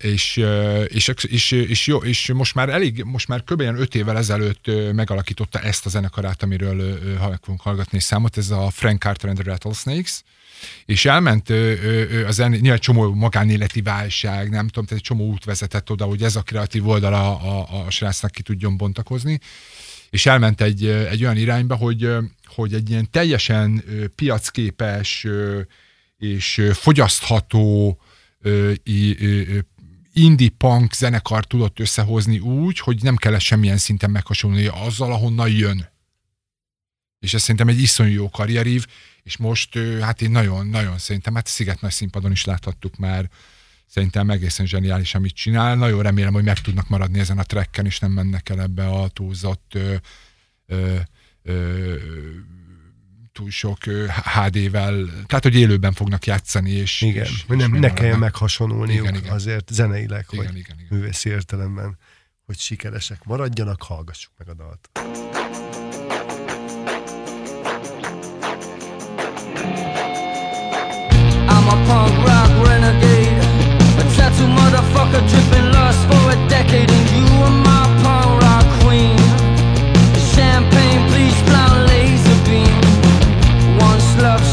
[0.00, 0.36] És,
[0.86, 3.60] és, és, és, jó, és most már elég, most már kb.
[3.60, 6.98] 5 évvel ezelőtt megalakította ezt a zenekarát, amiről
[7.42, 10.22] fogunk hallgatni számot, ez a Frank Carter and the Rattlesnakes,
[10.84, 11.48] és elment
[12.26, 16.36] az nyilván csomó magánéleti válság, nem tudom, tehát egy csomó út vezetett oda, hogy ez
[16.36, 19.40] a kreatív oldala a, a, a srácnak ki tudjon bontakozni,
[20.10, 22.08] és elment egy, egy olyan irányba, hogy,
[22.44, 25.26] hogy egy ilyen teljesen piacképes
[26.16, 27.98] és fogyasztható
[30.12, 35.88] indie punk zenekar tudott összehozni úgy, hogy nem kellett semmilyen szinten meghasonlulni azzal, ahonnan jön.
[37.18, 38.86] És ez szerintem egy iszonyú jó karrierív,
[39.28, 43.30] és most hát én nagyon-nagyon szerintem, hát Sziget nagy színpadon is láthattuk már,
[43.86, 45.76] szerintem egészen zseniális, amit csinál.
[45.76, 49.08] Nagyon remélem, hogy meg tudnak maradni ezen a trekken, és nem mennek el ebbe a
[49.08, 49.94] túlzott ö,
[50.66, 50.96] ö,
[51.42, 51.94] ö,
[53.32, 53.78] túl sok
[54.34, 59.14] HD-vel, tehát hogy élőben fognak játszani, és, igen, és, és nem, ne kelljen meghasonulniuk igen,
[59.14, 59.32] igen.
[59.32, 60.98] azért zeneileg, igen, hogy igen, igen.
[60.98, 61.98] művészi értelemben,
[62.46, 64.90] hogy sikeresek maradjanak, hallgassuk meg a dalt.
[71.88, 73.40] Punk rock renegade.
[74.00, 79.18] A tattoo motherfucker dripping lust for a decade And you are my punk rock queen.
[80.32, 82.76] Champagne, please, blonde laser beam.
[83.88, 84.44] Once love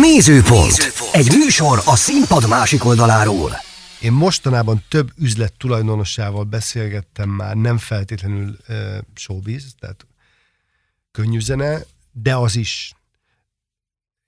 [0.00, 0.72] Nézőpont.
[1.12, 3.52] Egy műsor a színpad másik oldaláról.
[4.00, 10.06] Én mostanában több üzlet tulajdonossával beszélgettem már, nem feltétlenül uh, showbiz, tehát
[11.10, 11.80] könnyű zene,
[12.12, 12.94] de az is.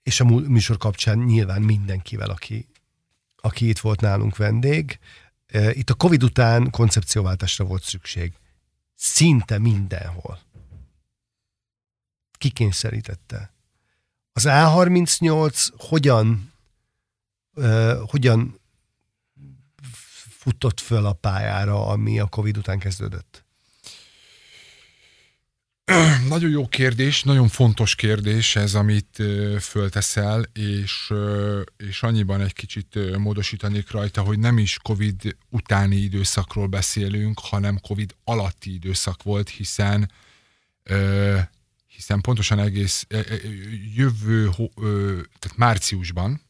[0.02, 2.68] És a műsor kapcsán nyilván mindenkivel, aki,
[3.36, 4.98] aki itt volt nálunk vendég.
[5.54, 8.32] Uh, itt a Covid után koncepcióváltásra volt szükség.
[8.94, 10.38] Szinte mindenhol.
[12.38, 13.53] Kikényszerítette
[14.36, 16.52] az A38 hogyan,
[17.54, 18.60] uh, hogyan
[20.38, 23.44] futott föl a pályára, ami a Covid után kezdődött?
[26.28, 29.22] Nagyon jó kérdés, nagyon fontos kérdés ez, amit
[29.60, 31.12] fölteszel, és,
[31.76, 38.14] és annyiban egy kicsit módosítanék rajta, hogy nem is Covid utáni időszakról beszélünk, hanem Covid
[38.24, 40.10] alatti időszak volt, hiszen
[41.94, 43.24] hiszen pontosan egész e, e,
[43.94, 44.50] jövő,
[45.38, 46.40] tehát márciusban,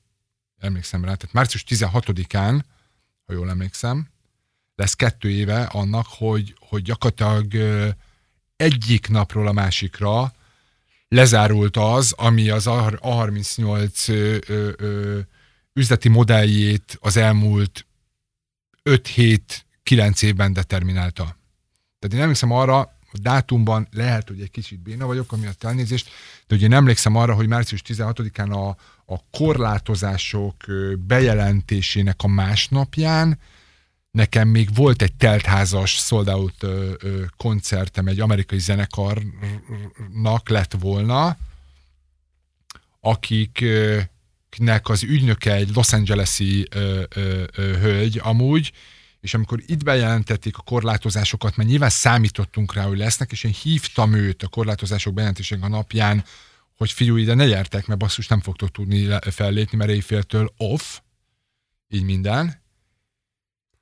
[0.59, 2.61] emlékszem rá, tehát március 16-án,
[3.27, 4.09] ha jól emlékszem,
[4.75, 7.55] lesz kettő éve annak, hogy, hogy gyakorlatilag
[8.57, 10.35] egyik napról a másikra
[11.09, 15.27] lezárult az, ami az A38
[15.73, 17.87] üzleti modelljét az elmúlt
[18.85, 21.37] 5-7-9 évben determinálta.
[21.99, 26.09] Tehát én emlékszem arra, a dátumban lehet, hogy egy kicsit béna vagyok, ami a elnézést,
[26.47, 28.69] de ugye én emlékszem arra, hogy március 16-án a,
[29.15, 30.57] a korlátozások
[31.07, 33.39] bejelentésének a másnapján
[34.15, 36.67] nekem még volt egy teltházas sold out
[37.37, 41.37] koncertem egy amerikai zenekarnak lett volna,
[43.01, 46.69] akiknek az ügynöke egy Los Angeles-i
[47.55, 48.73] hölgy amúgy,
[49.25, 54.15] és amikor itt bejelentették a korlátozásokat, mert nyilván számítottunk rá, hogy lesznek, és én hívtam
[54.15, 56.25] őt a korlátozások bejelentésének a napján,
[56.77, 60.99] hogy fiú, ide ne gyertek, mert basszus nem fogtok tudni fellépni, mert éjféltől off,
[61.89, 62.63] így minden.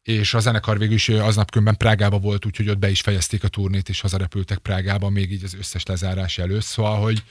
[0.02, 3.48] És a zenekar végül is aznap különben Prágába volt, úgyhogy ott be is fejezték a
[3.48, 6.62] turnét, és hazarepültek Prágába, még így az összes lezárás előtt.
[6.62, 7.22] Szóval, hogy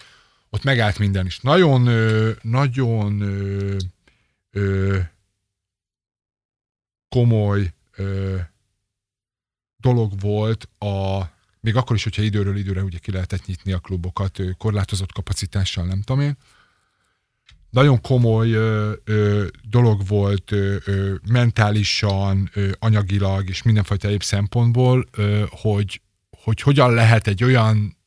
[0.49, 1.39] ott megállt minden is.
[1.39, 1.89] Nagyon,
[2.41, 3.23] nagyon
[7.09, 8.37] komoly ö,
[9.77, 11.21] dolog volt a,
[11.59, 15.85] még akkor is, hogyha időről időre ugye ki lehetett nyitni a klubokat ö, korlátozott kapacitással,
[15.85, 16.37] nem tudom én.
[17.69, 25.05] Nagyon komoly ö, ö, dolog volt ö, ö, mentálisan, ö, anyagilag és mindenfajta egyéb szempontból,
[25.11, 26.01] ö, hogy,
[26.43, 27.97] hogy hogyan lehet egy olyan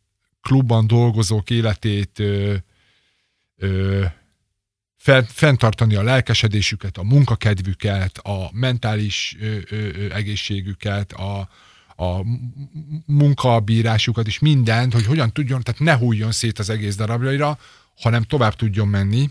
[0.41, 2.55] klubban dolgozók életét ö,
[3.57, 4.05] ö,
[5.29, 9.37] fenntartani a lelkesedésüket, a munkakedvüket, a mentális
[10.13, 11.49] egészségüket, a,
[11.97, 12.25] a
[13.07, 17.59] munkabírásukat és mindent, hogy hogyan tudjon, tehát ne hújjon szét az egész darabjaira,
[18.01, 19.31] hanem tovább tudjon menni.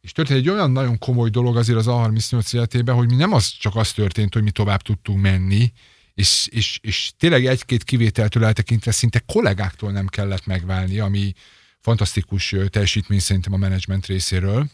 [0.00, 3.48] És történt egy olyan nagyon komoly dolog azért az A38 életében, hogy mi nem az
[3.58, 5.72] csak az történt, hogy mi tovább tudtunk menni,
[6.14, 11.32] és, és, és tényleg egy-két kivételtől eltekintve szinte kollégáktól nem kellett megválni, ami
[11.80, 14.66] fantasztikus teljesítmény szerintem a menedzsment részéről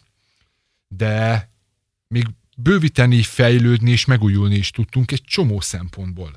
[0.88, 1.50] de
[2.08, 2.26] még
[2.56, 6.30] bővíteni, fejlődni és megújulni is tudtunk egy csomó szempontból.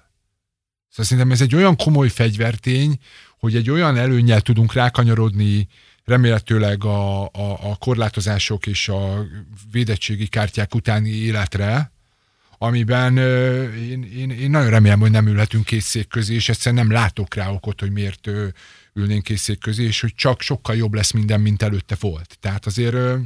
[0.89, 2.97] Szóval szerintem ez egy olyan komoly fegyvertény,
[3.39, 5.67] hogy egy olyan előnyel tudunk rákanyarodni
[6.05, 9.25] remélhetőleg a, a, a korlátozások és a
[9.71, 11.91] védettségi kártyák utáni életre,
[12.57, 16.85] amiben ö, én, én, én nagyon remélem, hogy nem ülhetünk két szék közé, és egyszerűen
[16.85, 18.47] nem látok rá okot, hogy miért ö,
[18.93, 22.37] ülnénk két szék közé, és hogy csak sokkal jobb lesz minden, mint előtte volt.
[22.39, 23.17] Tehát azért ö,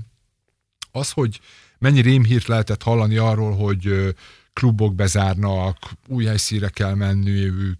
[0.96, 1.39] az, hogy
[1.78, 4.16] mennyi rémhírt lehetett hallani arról, hogy
[4.54, 5.78] klubok bezárnak,
[6.08, 7.78] új helyszíre kell menniük,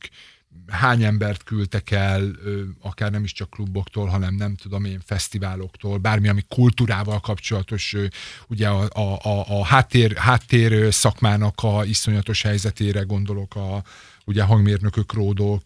[0.74, 2.32] hány embert küldtek el,
[2.82, 7.96] akár nem is csak kluboktól, hanem nem tudom én, fesztiváloktól, bármi, ami kultúrával kapcsolatos,
[8.48, 13.84] ugye a, a, a, a háttér, háttér szakmának a iszonyatos helyzetére gondolok, a,
[14.26, 15.64] ugye hangmérnökök, ródok,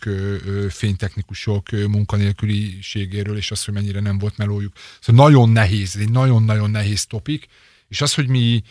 [0.70, 4.74] fénytechnikusok munkanélküliségéről, és az, hogy mennyire nem volt melójuk.
[5.00, 7.48] Szóval nagyon nehéz, egy nagyon-nagyon nehéz topik,
[7.88, 8.64] és az, hogy mi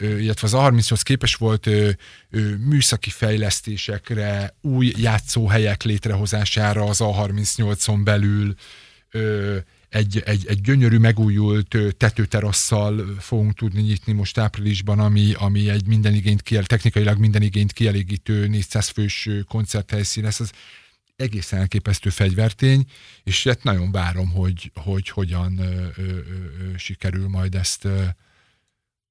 [0.00, 1.68] illetve az A38 képes volt
[2.68, 8.54] műszaki fejlesztésekre, új játszóhelyek létrehozására az A38-on belül,
[9.88, 16.14] egy, egy, egy gyönyörű, megújult tetőterasszal fogunk tudni nyitni most áprilisban, ami, ami egy minden
[16.14, 20.40] igényt kiel, technikailag minden igényt kielégítő 400 fős koncerthelyszín lesz.
[20.40, 20.52] Az
[21.16, 22.84] egészen elképesztő fegyvertény,
[23.22, 26.18] és hát nagyon várom, hogy, hogy hogyan ö, ö, ö,
[26.76, 28.02] sikerül majd ezt ö,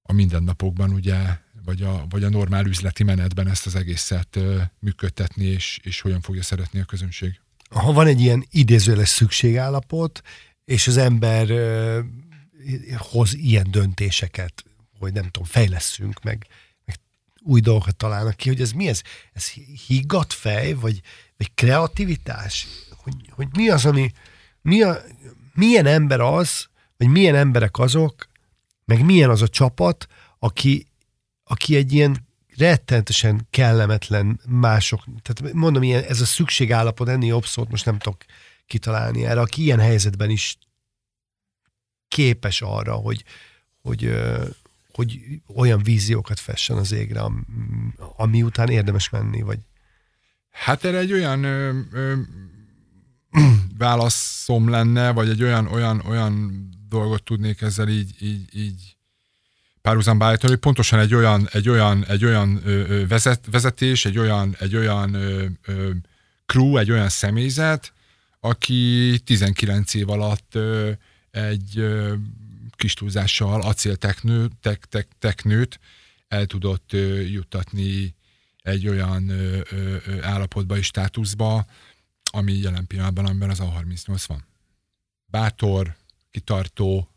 [0.04, 1.18] a mindennapokban, ugye,
[1.66, 4.40] vagy a, vagy a normál üzleti menetben ezt az egészet
[4.80, 7.40] működtetni, és, és hogyan fogja szeretni a közönség.
[7.70, 10.22] Ha van egy ilyen idézőles szükségállapot,
[10.66, 12.00] és az ember ö,
[12.98, 14.64] hoz ilyen döntéseket,
[15.00, 16.48] hogy nem tudom, fejleszünk, meg,
[16.86, 17.00] meg
[17.42, 19.02] új dolgokat találnak ki, hogy ez mi ez?
[19.34, 19.50] Ez
[19.88, 21.02] higgadt fej, vagy,
[21.38, 22.68] vagy kreativitás?
[22.98, 24.12] Hogy, hogy mi az, ami,
[24.62, 25.02] mi a,
[25.54, 28.32] milyen ember az, vagy milyen emberek azok,
[28.86, 30.08] meg milyen az a csapat,
[30.40, 30.88] aki,
[31.44, 32.28] aki egy ilyen
[32.58, 38.26] rettenetesen kellemetlen mások, tehát mondom, ilyen, ez a szükségállapot, ennél jobb szót most nem tudok
[38.66, 40.58] kitalálni erre, aki ilyen helyzetben is
[42.08, 43.24] képes arra, hogy,
[43.82, 44.14] hogy,
[44.92, 45.20] hogy
[45.56, 47.22] olyan víziókat fessen az égre,
[48.16, 49.60] ami után érdemes menni, vagy?
[50.50, 52.16] Hát erre egy olyan ö, ö,
[53.78, 56.64] válaszom lenne, vagy egy olyan, olyan, olyan
[56.94, 58.96] dolgot tudnék ezzel így, így, így
[59.82, 64.56] párhuzamba állítani, hogy pontosan egy olyan, egy olyan, egy olyan ö, vezet, vezetés, egy olyan,
[64.60, 65.90] egy olyan ö, ö,
[66.46, 67.94] crew, egy olyan személyzet,
[68.40, 70.92] aki 19 év alatt ö,
[71.32, 72.14] egy ö,
[72.76, 75.80] kis túlzással acélteknőt tek, tek, teknőt
[76.28, 78.16] el tudott ö, juttatni
[78.58, 81.66] egy olyan ö, ö, állapotba és státuszba,
[82.32, 84.46] ami jelen pillanatban, amiben az A38 van.
[85.26, 85.96] Bátor,
[86.34, 87.10] kitartó,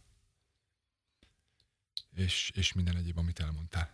[2.14, 3.90] és, és minden egyéb, amit elmondtál.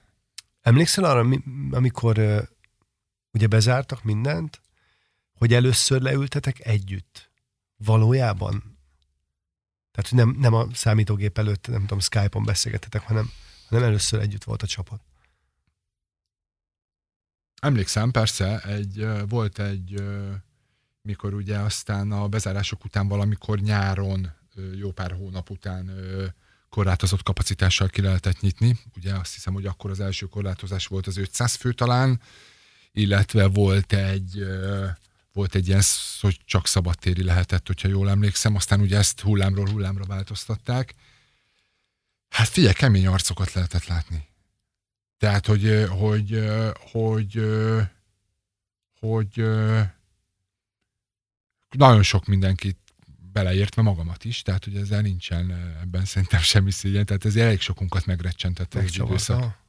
[0.61, 1.39] Emlékszel arra,
[1.71, 2.19] amikor
[3.33, 4.61] ugye bezártak mindent,
[5.35, 7.31] hogy először leültetek együtt?
[7.77, 8.79] Valójában?
[9.91, 13.31] Tehát, hogy nem, nem a számítógép előtt, nem tudom, Skype-on beszélgetetek, hanem,
[13.69, 15.03] hanem először együtt volt a csapat.
[17.61, 20.03] Emlékszem, persze, egy, volt egy,
[21.03, 24.41] mikor ugye aztán a bezárások után valamikor nyáron,
[24.75, 25.91] jó pár hónap után
[26.69, 28.79] korlátozott kapacitással ki lehetett nyitni.
[28.97, 32.21] Ugye azt hiszem, hogy akkor az első korlátozás volt az 500 fő talán,
[32.93, 34.47] illetve volt egy,
[35.33, 35.83] volt egy ilyen,
[36.21, 40.95] hogy csak szabadtéri lehetett, hogyha jól emlékszem, aztán ugye ezt hullámról hullámra változtatták.
[42.29, 44.29] Hát figyelj, kemény arcokat lehetett látni.
[45.19, 46.51] Tehát, hogy, hogy,
[46.91, 47.43] hogy,
[48.99, 49.43] hogy
[51.71, 52.82] nagyon sok mindenkit
[53.33, 58.07] beleértve magamat is, tehát hogy ezzel nincsen ebben szerintem semmi szégyen, tehát ez elég sokunkat
[58.07, 59.61] megrecsentette egy időszak.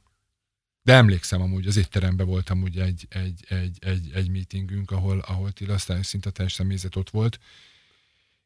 [0.82, 5.52] De emlékszem amúgy, az étteremben voltam ugye egy, egy, egy, egy, egy meetingünk, ahol, ahol
[5.52, 7.40] Tila aztán szinte teljes személyzet ott volt,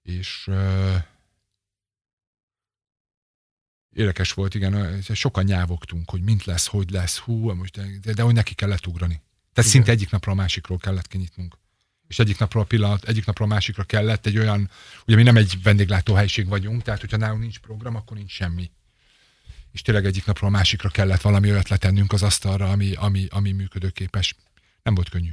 [0.03, 0.97] és uh,
[3.95, 8.35] Érdekes volt, igen, sokan nyávogtunk, hogy mint lesz, hogy lesz, hú, most, de, de hogy
[8.35, 9.14] neki kellett ugrani.
[9.14, 9.71] Tehát igen.
[9.71, 11.59] szinte egyik napról a másikról kellett kinyitnunk.
[12.09, 14.71] És egyik napról a pillanat, egyik napról a másikra kellett egy olyan,
[15.07, 18.71] ugye mi nem egy vendéglátóhelység vagyunk, tehát hogyha nálunk nincs program, akkor nincs semmi.
[19.73, 23.53] És tényleg egyik napról a másikra kellett valami olyat letennünk az asztalra, ami, ami, ami
[23.53, 24.37] működőképes.
[24.83, 25.31] Nem volt könnyű.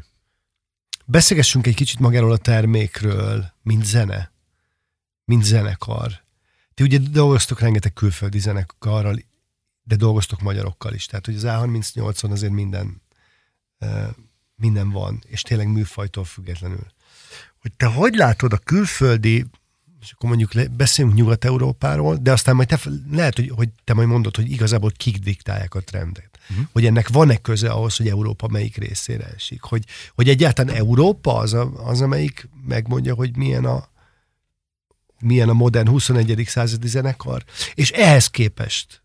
[1.06, 4.32] Beszélgessünk egy kicsit magáról a termékről, mint zene,
[5.26, 6.24] mint zenekar
[6.76, 9.20] ti ugye dolgoztok rengeteg külföldi zenekarral,
[9.84, 11.06] de dolgoztok magyarokkal is.
[11.06, 13.02] Tehát, hogy az A38-on azért minden,
[14.56, 16.88] minden van, és tényleg műfajtól függetlenül.
[17.62, 19.46] Hogy te hogy látod a külföldi,
[20.02, 22.80] és akkor mondjuk beszélünk Nyugat-Európáról, de aztán majd te,
[23.12, 26.40] lehet, hogy, hogy te majd mondod, hogy igazából kik diktálják a trendet.
[26.50, 26.66] Uh-huh.
[26.72, 29.62] Hogy ennek van-e köze ahhoz, hogy Európa melyik részére esik?
[29.62, 29.86] Hogy,
[30.16, 33.90] hogy egyáltalán Európa az, a, az, amelyik megmondja, hogy milyen a,
[35.20, 36.44] milyen a modern 21.
[36.48, 37.44] századi zenekar,
[37.74, 39.04] és ehhez képest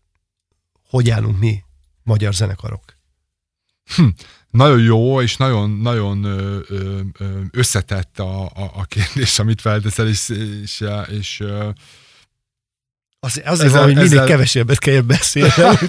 [0.91, 1.63] hogy állunk mi,
[2.03, 2.97] magyar zenekarok?
[3.95, 4.07] Hm,
[4.51, 6.25] nagyon jó, és nagyon, nagyon
[7.51, 10.29] összetett a, a, a kérdés, amit felteszel, és,
[10.63, 11.43] és, és
[13.19, 14.25] az, azért van, hogy mindig ezzel...
[14.25, 15.51] kevesebbet kell beszélni.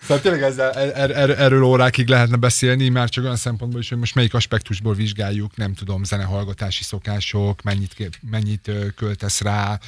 [0.00, 3.98] Szóval tényleg ezzel, er, er, erről órákig lehetne beszélni, már csak olyan szempontból is, hogy
[3.98, 9.78] most melyik aspektusból vizsgáljuk, nem tudom, zenehallgatási szokások, mennyit, mennyit költesz rá,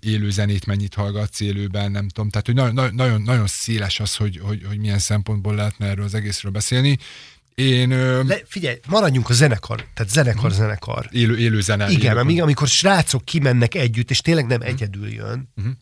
[0.00, 2.30] élő zenét mennyit hallgatsz élőben, nem tudom.
[2.30, 6.14] Tehát, hogy nagyon, nagyon, nagyon széles az, hogy, hogy, hogy milyen szempontból lehetne erről az
[6.14, 6.98] egészről beszélni.
[7.54, 7.88] Én...
[8.26, 11.06] Le, figyelj, maradjunk a zenekar, tehát zenekar-zenekar.
[11.06, 11.16] Mhm.
[11.16, 11.90] Élő, élő zene.
[11.90, 12.42] Igen, élő.
[12.42, 14.72] amikor srácok kimennek együtt, és tényleg nem uh-huh.
[14.72, 15.72] egyedül jön, uh-huh.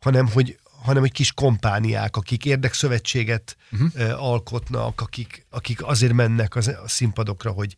[0.00, 4.22] hanem hogy hanem egy kis kompániák, akik érdekszövetséget uh-huh.
[4.22, 7.76] alkotnak, akik, akik azért mennek az, a színpadokra, hogy,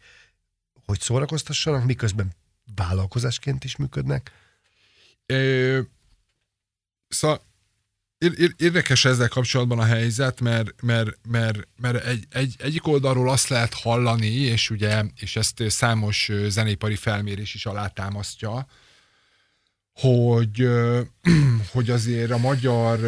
[0.86, 2.32] hogy szórakoztassanak, miközben
[2.74, 4.32] vállalkozásként is működnek.
[7.08, 7.46] Szóval
[8.56, 13.74] Érdekes ezzel kapcsolatban a helyzet, mert, mert, mert, mert egy, egy, egyik oldalról azt lehet
[13.74, 18.66] hallani, és ugye, és ezt számos zenépari felmérés is alátámasztja,
[19.92, 20.68] hogy,
[21.72, 22.98] hogy azért a magyar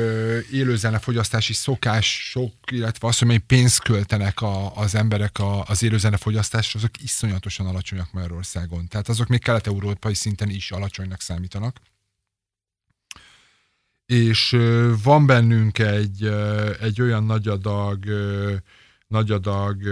[0.52, 7.02] élőzenefogyasztási szokások, illetve az, hogy mennyi pénzt költenek a, az emberek a, az élőzenefogyasztásra, azok
[7.02, 8.88] iszonyatosan alacsonyak Magyarországon.
[8.88, 11.80] Tehát azok még kelet-európai szinten is alacsonynak számítanak
[14.10, 14.56] és
[15.02, 16.24] van bennünk egy,
[16.80, 18.04] egy olyan nagy adag,
[19.06, 19.82] nagy adag,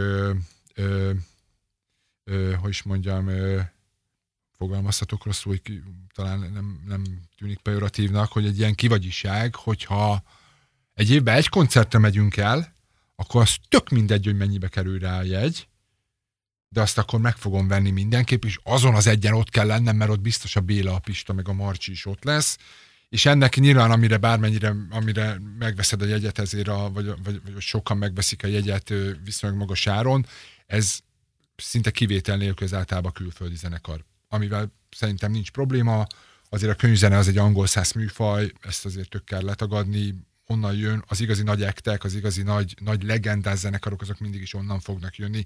[2.61, 3.31] hogy is mondjam,
[4.57, 5.83] fogalmazhatok rosszul, hogy
[6.15, 7.05] talán nem, nem
[7.37, 10.23] tűnik pejoratívnak, hogy egy ilyen kivagyiság, hogyha
[10.95, 12.73] egy évben egy koncertre megyünk el,
[13.17, 15.69] akkor az tök mindegy, hogy mennyibe kerül rá a jegy,
[16.69, 20.11] de azt akkor meg fogom venni mindenképp, és azon az egyen ott kell lennem, mert
[20.11, 22.59] ott biztos a Béla, a Pista, meg a Marcsi is ott lesz,
[23.09, 27.97] és ennek nyilván, amire bármennyire, amire megveszed a jegyet ezért, a, vagy, vagy, vagy sokan
[27.97, 28.93] megveszik a jegyet
[29.25, 30.27] viszonylag magas áron,
[30.67, 30.99] ez
[31.57, 36.07] szinte kivétel nélkül az általában külföldi zenekar, amivel szerintem nincs probléma,
[36.49, 40.15] azért a könyvzene az egy angol száz műfaj, ezt azért tök kell letagadni,
[40.47, 44.55] onnan jön, az igazi nagy ektek, az igazi nagy, nagy legendás zenekarok, azok mindig is
[44.55, 45.45] onnan fognak jönni,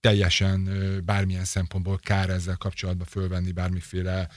[0.00, 0.68] teljesen
[1.04, 4.28] bármilyen szempontból kár ezzel kapcsolatban fölvenni bármiféle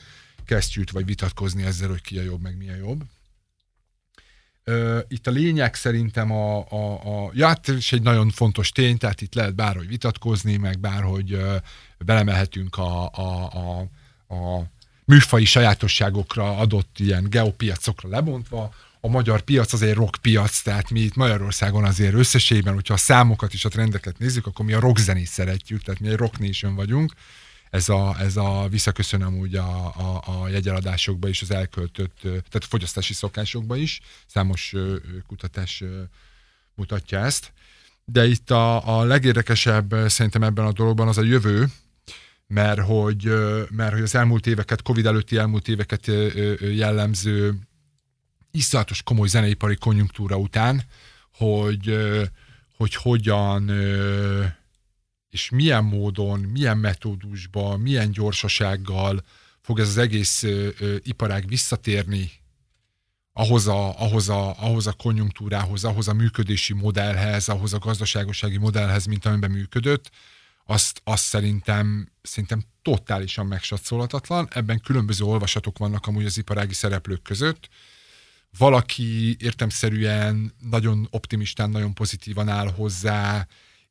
[0.45, 3.03] kesztyűt, vagy vitatkozni ezzel, hogy ki a jobb, meg mi a jobb.
[5.07, 9.21] Itt a lényeg szerintem a, a, a ja, hát és egy nagyon fontos tény, tehát
[9.21, 11.39] itt lehet bárhogy vitatkozni, meg bárhogy
[11.97, 13.79] belemehetünk a, a, a,
[14.35, 14.65] a
[15.05, 18.73] műfai sajátosságokra adott ilyen geopiacokra lebontva.
[18.99, 23.53] A magyar piac azért rock piac, tehát mi itt Magyarországon azért összességben, hogyha a számokat
[23.53, 26.75] és a trendeket nézzük, akkor mi a rock zenét szeretjük, tehát mi egy rock nation
[26.75, 27.13] vagyunk
[27.73, 32.61] ez a, ez a visszaköszönöm úgy a, a, a jegyeladásokba is, az elköltött, tehát a
[32.61, 33.99] fogyasztási szokásokba is.
[34.25, 34.73] Számos
[35.27, 35.83] kutatás
[36.75, 37.53] mutatja ezt.
[38.05, 41.67] De itt a, a legérdekesebb szerintem ebben a dologban az a jövő,
[42.47, 43.33] mert hogy,
[43.69, 46.11] mert hogy az elmúlt éveket, Covid előtti elmúlt éveket
[46.59, 47.55] jellemző
[48.51, 50.83] iszonyatos komoly zeneipari konjunktúra után,
[51.33, 51.97] hogy,
[52.77, 53.71] hogy hogyan
[55.33, 59.23] és milyen módon, milyen metódusban, milyen gyorsasággal
[59.61, 60.45] fog ez az egész
[61.03, 62.31] iparág visszatérni
[63.33, 69.05] ahhoz a, ahhoz, a, ahhoz a konjunktúrához, ahhoz a működési modellhez, ahhoz a gazdaságosági modellhez,
[69.05, 70.09] mint amiben működött,
[70.65, 74.47] azt, azt szerintem, szerintem totálisan megsatszolhatatlan.
[74.51, 77.69] Ebben különböző olvasatok vannak amúgy az iparági szereplők között.
[78.57, 83.47] Valaki értemszerűen nagyon optimistán, nagyon pozitívan áll hozzá,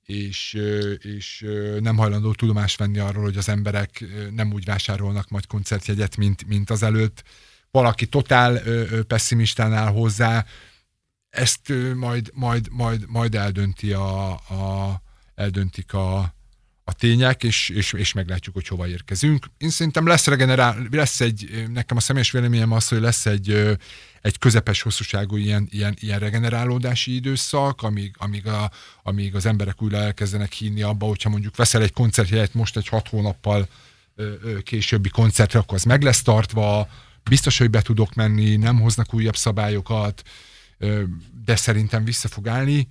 [0.06, 0.52] és,
[0.98, 1.46] és
[1.80, 6.70] nem hajlandó tudomást venni arról, hogy az emberek nem úgy vásárolnak majd koncertjegyet, mint, mint
[6.70, 7.22] az előtt.
[7.70, 8.60] Valaki totál
[9.06, 10.46] pessimistán áll hozzá,
[11.30, 15.02] ezt majd, majd, majd, majd eldönti a, a,
[15.34, 16.34] eldöntik a,
[16.84, 19.46] a tények, és, és, és meglátjuk, hogy hova érkezünk.
[19.58, 23.76] Én szerintem lesz regenerál, lesz egy, nekem a személyes véleményem az, hogy lesz egy,
[24.22, 28.70] egy közepes hosszúságú ilyen, ilyen, ilyen regenerálódási időszak, amíg, amíg, a,
[29.02, 33.08] amíg az emberek újra elkezdenek hinni abba, hogyha mondjuk veszel egy koncertjegyet most egy hat
[33.08, 33.68] hónappal
[34.62, 36.88] későbbi koncertre, akkor az meg lesz tartva,
[37.24, 40.22] biztos, hogy be tudok menni, nem hoznak újabb szabályokat,
[41.44, 42.88] de szerintem vissza fog állni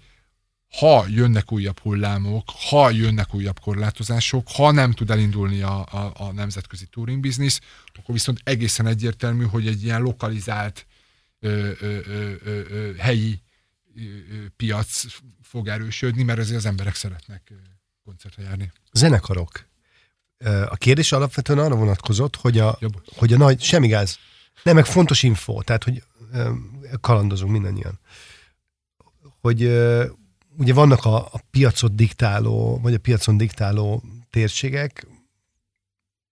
[0.80, 6.32] ha jönnek újabb hullámok, ha jönnek újabb korlátozások, ha nem tud elindulni a, a, a
[6.32, 7.60] nemzetközi touring business,
[7.94, 10.86] akkor viszont egészen egyértelmű, hogy egy ilyen lokalizált
[11.40, 13.42] ö, ö, ö, ö, ö, helyi
[13.96, 15.04] ö, ö, piac
[15.42, 17.52] fog erősödni, mert azért az emberek szeretnek
[18.04, 18.72] koncertre járni.
[18.92, 19.70] Zenekarok.
[20.66, 22.80] A kérdés alapvetően arra vonatkozott, hogy a,
[23.16, 24.18] hogy a nagy, semmi gáz,
[24.64, 26.04] nem, meg fontos info, tehát, hogy
[27.02, 28.00] kalandozunk mindannyian.
[29.42, 29.62] Hogy
[30.58, 35.08] ugye vannak a, a piacot diktáló, vagy a piacon diktáló térségek,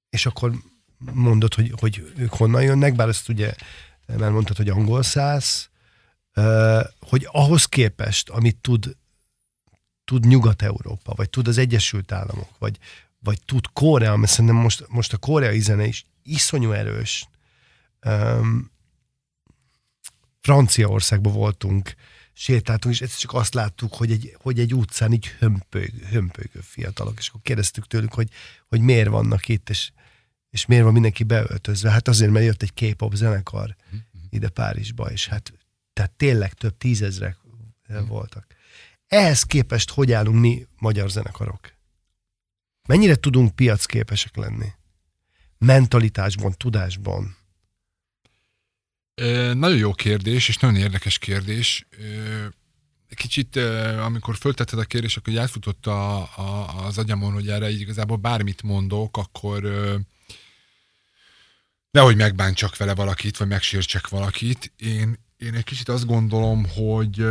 [0.10, 0.54] és akkor
[0.98, 3.54] mondod, hogy, hogy ők honnan jönnek, bár ezt ugye
[4.18, 5.70] már mondtad, hogy angol száz,
[7.00, 8.96] hogy ahhoz képest, amit tud,
[10.06, 12.78] tud Nyugat-Európa, vagy tud az Egyesült Államok, vagy,
[13.20, 17.28] vagy tud Korea, mert szerintem most, most a koreai zene is iszonyú erős.
[18.06, 18.72] Um,
[20.42, 21.94] Franciaországban voltunk,
[22.40, 27.18] sétáltunk, és egyszer csak azt láttuk, hogy egy, hogy egy utcán így hömpög, hömpögő fiatalok,
[27.18, 28.30] és akkor kérdeztük tőlük, hogy,
[28.68, 29.92] hogy miért vannak itt, és,
[30.50, 31.90] és miért van mindenki beöltözve.
[31.92, 33.76] Hát azért, mert jött egy K-pop zenekar
[34.30, 35.54] ide Párizsba, és hát
[35.94, 37.38] tehát tényleg több tízezrek
[38.08, 38.46] voltak.
[39.08, 41.74] Ehhez képest hogy állunk mi magyar zenekarok?
[42.88, 44.68] Mennyire tudunk piacképesek lenni?
[45.58, 47.38] Mentalitásban, tudásban?
[49.54, 51.88] Nagyon jó kérdés, és nagyon érdekes kérdés.
[53.10, 53.56] Kicsit,
[54.04, 58.64] amikor föltetted a kérdést, akkor átfutott a, a, az agyamon, hogy erre így igazából bármit
[58.64, 59.64] mondok, akkor
[61.92, 64.72] nehogy megbántsak vele valakit, vagy megsértsek valakit.
[64.78, 67.26] Én, én egy kicsit azt gondolom, hogy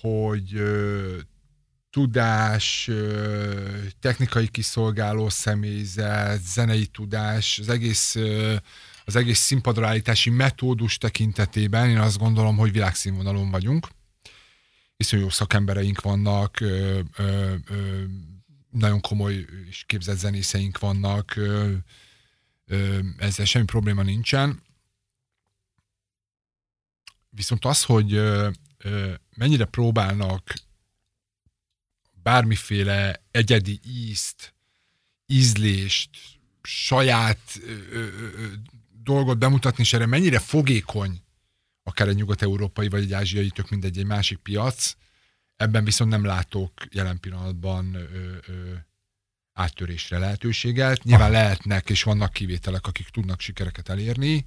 [0.00, 0.62] hogy
[1.90, 2.90] tudás,
[4.00, 8.16] technikai kiszolgáló személyzet, zenei tudás, az egész,
[9.08, 9.94] az egész színpadra
[10.30, 13.88] metódus tekintetében én azt gondolom, hogy világszínvonalon vagyunk.
[14.96, 18.02] Iszonyú jó szakembereink vannak, ö, ö, ö,
[18.70, 21.74] nagyon komoly és képzett zenészeink vannak, ö,
[22.66, 24.62] ö, ezzel semmi probléma nincsen.
[27.30, 30.54] Viszont az, hogy ö, ö, mennyire próbálnak
[32.22, 34.54] bármiféle egyedi ízt,
[35.26, 36.10] ízlést,
[36.62, 38.52] saját ö, ö,
[39.08, 41.22] dolgot bemutatni, és erre mennyire fogékony
[41.82, 44.94] akár egy nyugat-európai vagy egy ázsiai, tök mindegy, egy másik piac,
[45.56, 48.02] ebben viszont nem látok jelen pillanatban ö,
[48.46, 48.74] ö,
[49.52, 51.02] áttörésre lehetőséget.
[51.02, 51.40] Nyilván Aha.
[51.40, 54.46] lehetnek, és vannak kivételek, akik tudnak sikereket elérni.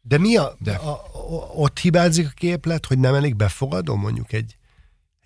[0.00, 0.74] De mi a, De.
[0.74, 4.56] a, a ott hibázik a képlet, hogy nem elég befogadó mondjuk egy,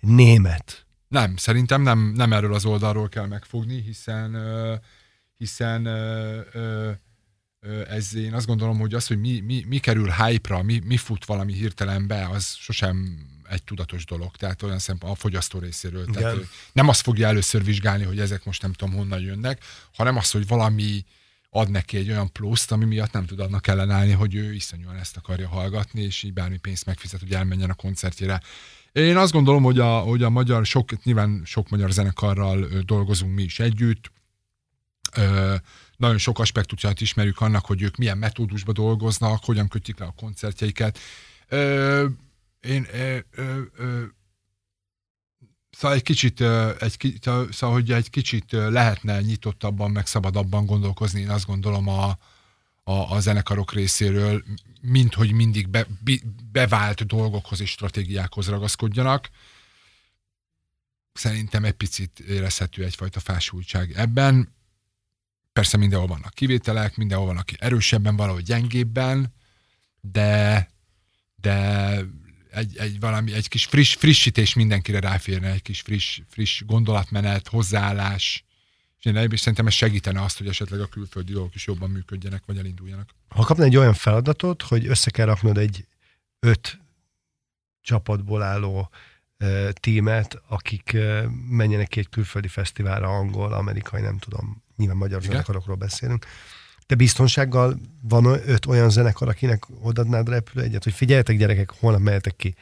[0.01, 0.85] egy német?
[1.07, 4.35] Nem, szerintem nem, nem erről az oldalról kell megfogni, hiszen
[5.37, 5.87] hiszen
[7.87, 11.25] ez én azt gondolom, hogy az, hogy mi, mi, mi kerül hype-ra, mi, mi fut
[11.25, 16.05] valami hirtelen be, az sosem egy tudatos dolog, tehát olyan szempont a fogyasztó részéről.
[16.05, 16.37] Tehát
[16.71, 20.47] nem azt fogja először vizsgálni, hogy ezek most nem tudom honnan jönnek, hanem az, hogy
[20.47, 21.05] valami
[21.49, 25.17] ad neki egy olyan pluszt, ami miatt nem tud annak ellenállni, hogy ő iszonyúan ezt
[25.17, 28.41] akarja hallgatni, és így bármi pénzt megfizet, hogy elmenjen a koncertjére.
[28.91, 33.43] Én azt gondolom, hogy a, hogy a magyar, sok, nyilván sok magyar zenekarral dolgozunk mi
[33.43, 34.11] is együtt,
[35.15, 35.55] Ö,
[35.97, 40.99] nagyon sok aspektusát ismerjük annak, hogy ők milyen metódusban dolgoznak, hogyan kötik le a koncertjeiket.
[41.47, 42.05] Ö,
[42.61, 44.03] én ö, ö, ö,
[45.69, 46.41] Szóval egy kicsit,
[46.79, 47.19] egy,
[47.51, 52.17] szóval, hogy egy kicsit lehetne nyitottabban, meg szabadabban gondolkozni, én azt gondolom a,
[52.83, 54.43] a, a zenekarok részéről,
[54.81, 56.13] mint hogy mindig be, be,
[56.51, 59.29] bevált dolgokhoz és stratégiákhoz ragaszkodjanak.
[61.13, 64.55] Szerintem egy picit érezhető egyfajta fásultság ebben.
[65.57, 69.33] Persze mindenhol vannak kivételek, mindenhol van, aki erősebben, valahogy gyengébben,
[70.01, 70.69] de,
[71.35, 71.95] de
[72.51, 78.45] egy, egy, valami, egy kis friss, frissítés mindenkire ráférne, egy kis friss, friss gondolatmenet, hozzáállás,
[78.99, 82.43] és én és szerintem ez segítene azt, hogy esetleg a külföldi dolgok is jobban működjenek,
[82.45, 83.09] vagy elinduljanak.
[83.27, 85.85] Ha kapna egy olyan feladatot, hogy össze kell raknod egy
[86.39, 86.79] öt
[87.81, 88.89] csapatból álló
[89.73, 90.97] tímet, akik
[91.49, 96.25] menjenek ki egy külföldi fesztiválra, angol, amerikai, nem tudom, nyilván magyar zenekarokról beszélünk,
[96.87, 102.55] de biztonsággal van öt olyan zenekar, akinek odadnád repülőegyet, hogy figyeljetek gyerekek, holnap mehetek ki.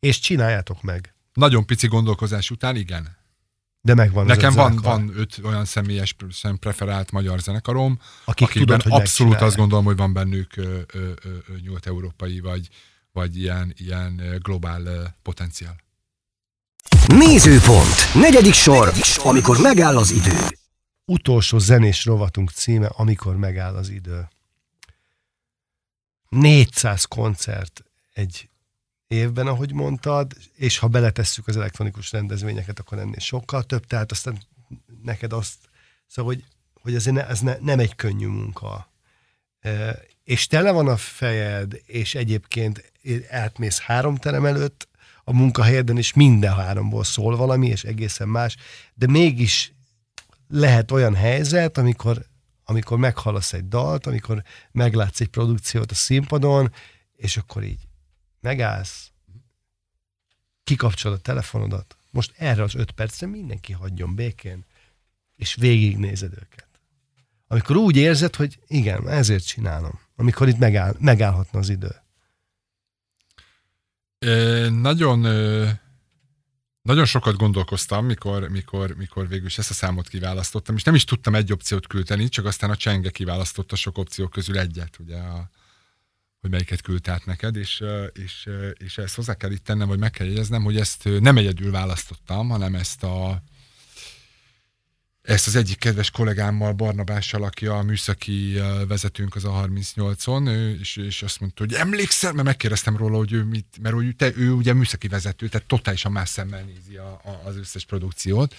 [0.00, 1.14] És csináljátok meg.
[1.32, 3.16] Nagyon pici gondolkozás után, igen.
[3.80, 6.16] De megvan Nekem van, van öt olyan személyes,
[6.60, 10.54] preferált magyar zenekarom, Akik akikben tudod, abszolút azt gondolom, hogy van bennük
[11.62, 12.68] nyugat-európai vagy,
[13.12, 15.83] vagy ilyen, ilyen globál potenciál.
[17.06, 18.14] Nézőpont.
[18.14, 18.92] Negyedik sor,
[19.24, 20.54] amikor megáll az idő
[21.04, 24.28] utolsó zenés rovatunk címe, amikor megáll az idő.
[26.28, 28.48] 400 koncert egy
[29.06, 34.42] évben, ahogy mondtad, és ha beletesszük az elektronikus rendezvényeket, akkor ennél sokkal több, tehát aztán
[35.02, 35.56] neked azt,
[36.06, 38.92] szóval, hogy, hogy ez, ne, ez ne, nem egy könnyű munka.
[39.60, 42.92] E, és tele van a fejed, és egyébként
[43.28, 44.88] átmész három terem előtt,
[45.24, 48.56] a munkahelyeden is minden háromból szól valami, és egészen más,
[48.94, 49.72] de mégis
[50.48, 52.26] lehet olyan helyzet, amikor,
[52.64, 56.72] amikor meghallasz egy dalt, amikor meglátsz egy produkciót a színpadon,
[57.16, 57.80] és akkor így
[58.40, 59.10] megállsz,
[60.64, 64.64] kikapcsolod a telefonodat, most erre az öt percre mindenki hagyjon békén,
[65.36, 66.68] és végignézed őket.
[67.46, 70.00] Amikor úgy érzed, hogy igen, ezért csinálom.
[70.16, 72.03] Amikor itt megáll, megállhatna az idő.
[74.70, 75.26] Nagyon
[76.84, 81.04] nagyon sokat gondolkoztam, mikor, mikor, mikor végül is ezt a számot kiválasztottam, és nem is
[81.04, 85.50] tudtam egy opciót küldeni, csak aztán a csenge kiválasztotta sok opció közül egyet, ugye, a,
[86.40, 88.48] hogy melyiket küldt át neked, és, és,
[88.78, 92.48] és ezt hozzá kell itt tennem, vagy meg kell jegyeznem, hogy ezt nem egyedül választottam,
[92.48, 93.42] hanem ezt a
[95.24, 101.40] ezt az egyik kedves kollégámmal, Barnabással, aki a műszaki vezetőnk az A38-on, és, és azt
[101.40, 105.08] mondta, hogy emlékszel, mert megkérdeztem róla, hogy ő mit, mert ő, te, ő ugye műszaki
[105.08, 108.54] vezető, tehát totálisan más szemmel nézi a, a, az összes produkciót,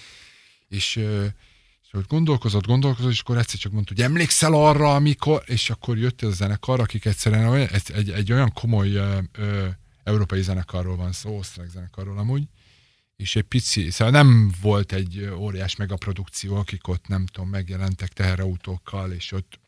[0.68, 5.70] és, és hogy gondolkozott, gondolkozott, és akkor egyszer csak mondta, hogy emlékszel arra, amikor, és
[5.70, 9.66] akkor jött ez a zenekar, akik egyszerűen egy, egy, egy olyan komoly ö, ö,
[10.04, 12.42] európai zenekarról van szó, osztrák zenekarról amúgy,
[13.16, 19.12] és egy pici, szóval nem volt egy óriás megaprodukció, akik ott nem tudom, megjelentek teherautókkal,
[19.12, 19.60] és ott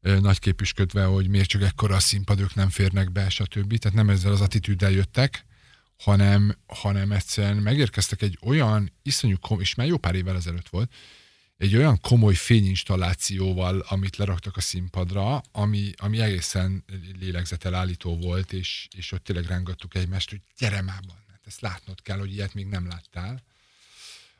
[0.00, 3.78] nagy képüsködve, hogy miért csak ekkora a színpadok nem férnek be, stb.
[3.78, 5.44] Tehát nem ezzel az attitűddel jöttek,
[5.98, 10.92] hanem, hanem egyszerűen megérkeztek egy olyan iszonyú, komoly, és már jó pár évvel ezelőtt volt,
[11.56, 16.84] egy olyan komoly fényinstallációval, amit leraktak a színpadra, ami, ami egészen
[17.20, 21.00] lélegzetelállító volt, és, és ott tényleg rángattuk egymást, hogy gyere már,
[21.52, 23.42] ezt látnod kell, hogy ilyet még nem láttál.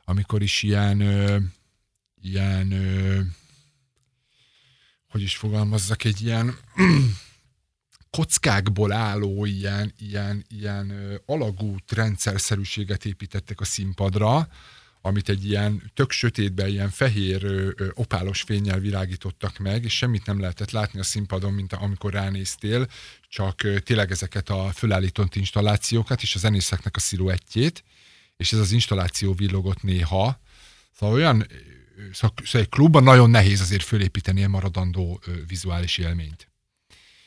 [0.05, 1.37] Amikor is ilyen, ö,
[2.21, 3.21] ilyen ö,
[5.09, 6.57] hogy is fogalmazzak, egy ilyen
[8.17, 14.47] kockákból álló ilyen, ilyen, ilyen alagút rendszerszerűséget építettek a színpadra,
[15.05, 20.25] amit egy ilyen tök sötétben, ilyen fehér ö, ö, opálos fényjel világítottak meg, és semmit
[20.25, 22.87] nem lehetett látni a színpadon, mint amikor ránéztél,
[23.29, 27.83] csak ö, tényleg ezeket a fölállított installációkat, és a zenészeknek a sziluettjét,
[28.37, 30.39] és ez az installáció villogott néha.
[30.99, 31.47] Szóval olyan,
[32.11, 36.47] szóval egy klubban nagyon nehéz azért fölépíteni ilyen maradandó ö, vizuális élményt.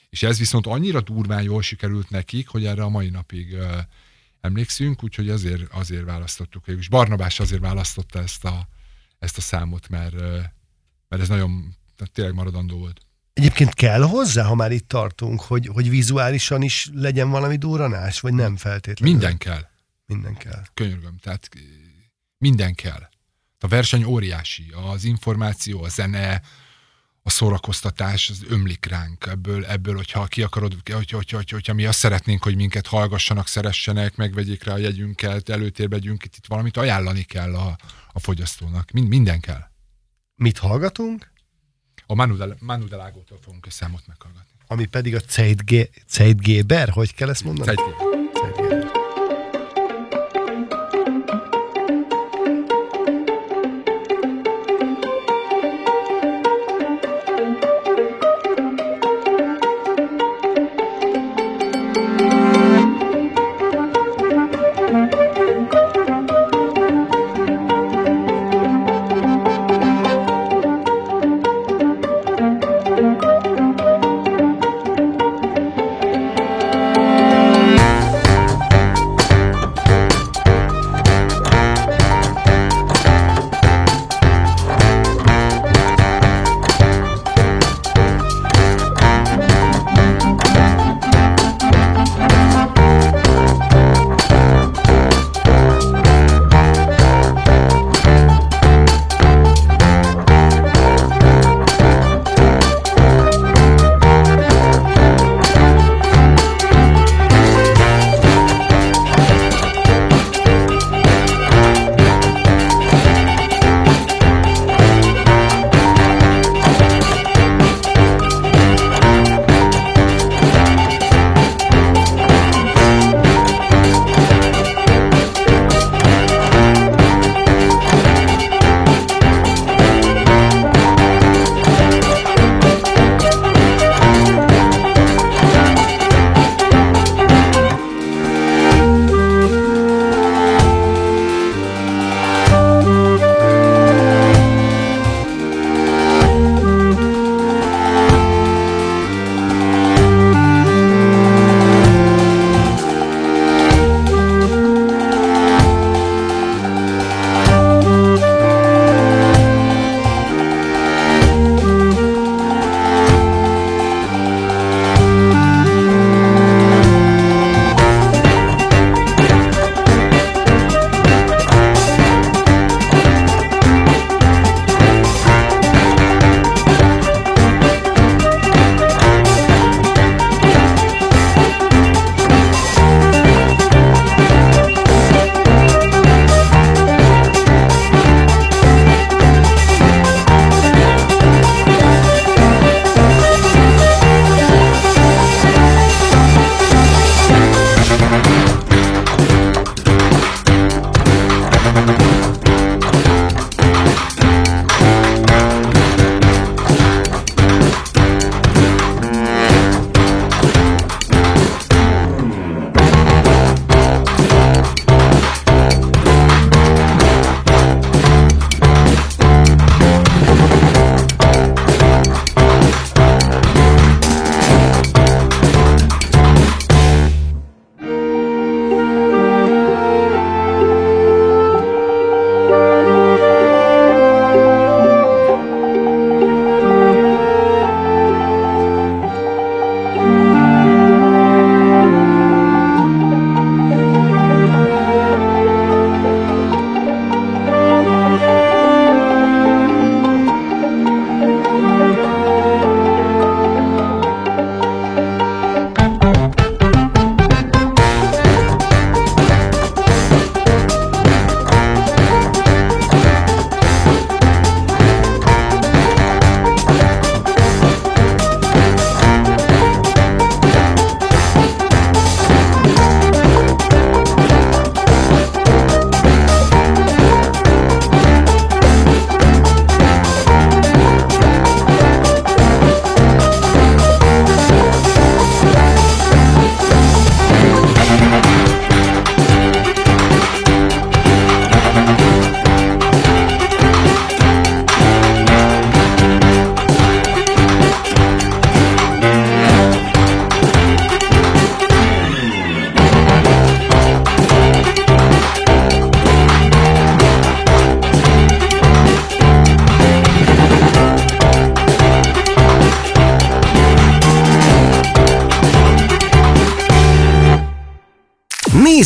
[0.08, 3.78] És ez viszont annyira durván jól sikerült nekik, hogy erre a mai napig ö,
[4.46, 6.66] emlékszünk, úgyhogy azért, azért választottuk.
[6.66, 8.68] És Barnabás azért választotta ezt a,
[9.18, 10.20] ezt a számot, mert,
[11.08, 11.76] mert ez nagyon
[12.12, 13.00] tényleg maradandó volt.
[13.32, 18.32] Egyébként kell hozzá, ha már itt tartunk, hogy, hogy vizuálisan is legyen valami durranás, vagy
[18.32, 19.16] nem feltétlenül?
[19.16, 19.68] Minden kell.
[20.06, 20.62] Minden kell.
[20.74, 21.48] Könyörgöm, tehát
[22.38, 23.08] minden kell.
[23.58, 26.42] A verseny óriási, az információ, a zene,
[27.26, 31.86] a szórakoztatás az ömlik ránk ebből, ebből hogyha ki akarod, hogy, hogy, hogy, hogyha mi
[31.86, 36.76] azt szeretnénk, hogy minket hallgassanak, szeressenek, megvegyék rá a jegyünket, előtérbe vegyünk, itt, itt valamit
[36.76, 37.76] ajánlani kell a,
[38.12, 38.90] a fogyasztónak.
[38.90, 39.62] Mind, minden kell.
[40.34, 41.32] Mit hallgatunk?
[42.06, 44.56] A Manu, de, Manu Delágótól fogunk egy számot meghallgatni.
[44.66, 45.20] Ami pedig a
[46.08, 47.74] Zeitgeber, hogy kell ezt mondani?
[47.74, 48.15] Zeitgeber.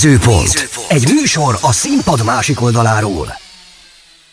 [0.02, 0.48] Nézőpont.
[0.88, 3.28] Egy műsor a színpad másik oldaláról.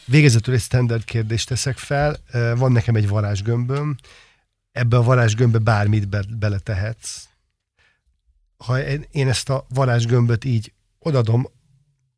[0.06, 2.18] Végezetül egy standard kérdést teszek fel.
[2.56, 3.96] Van nekem egy varázsgömböm.
[4.72, 7.28] Ebbe a varázsgömbbe bármit be- beletehetsz.
[8.58, 8.80] Ha
[9.12, 11.48] én ezt a varázsgömböt így odadom,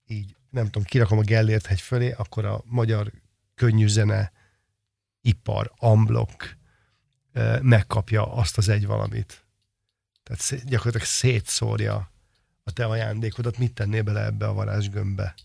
[0.08, 3.12] így nem tudom, kirakom a Gellért hegy fölé, akkor a magyar
[3.56, 4.32] könnyűzene
[5.22, 6.56] ipar, amblok
[7.62, 9.46] megkapja azt az egy valamit.
[10.24, 12.12] Tehát gyakorlatilag szétszórja
[12.70, 15.36] a te ajándékodat, mit tennél bele ebbe a varázsgömbbe?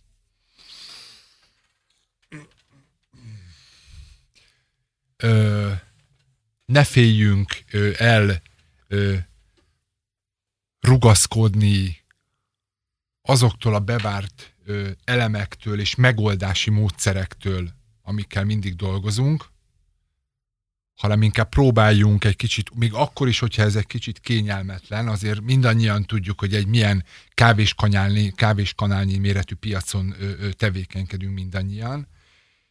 [5.16, 5.72] Ö,
[6.64, 8.42] ne féljünk ö, el
[8.88, 9.16] ö,
[10.80, 12.02] rugaszkodni
[13.22, 17.70] azoktól a bevárt ö, elemektől és megoldási módszerektől,
[18.02, 19.52] amikkel mindig dolgozunk,
[20.94, 26.04] hanem inkább próbáljunk egy kicsit, még akkor is, hogyha ez egy kicsit kényelmetlen, azért mindannyian
[26.04, 32.08] tudjuk, hogy egy milyen kávéskanálnyi, kávéskanálnyi méretű piacon ö, ö, tevékenykedünk mindannyian,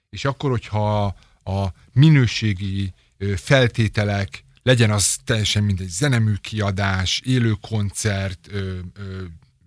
[0.10, 1.06] és akkor, hogyha
[1.44, 9.24] a minőségi ö, feltételek, legyen az teljesen mindegy zenemű kiadás, élő koncert, ö, ö,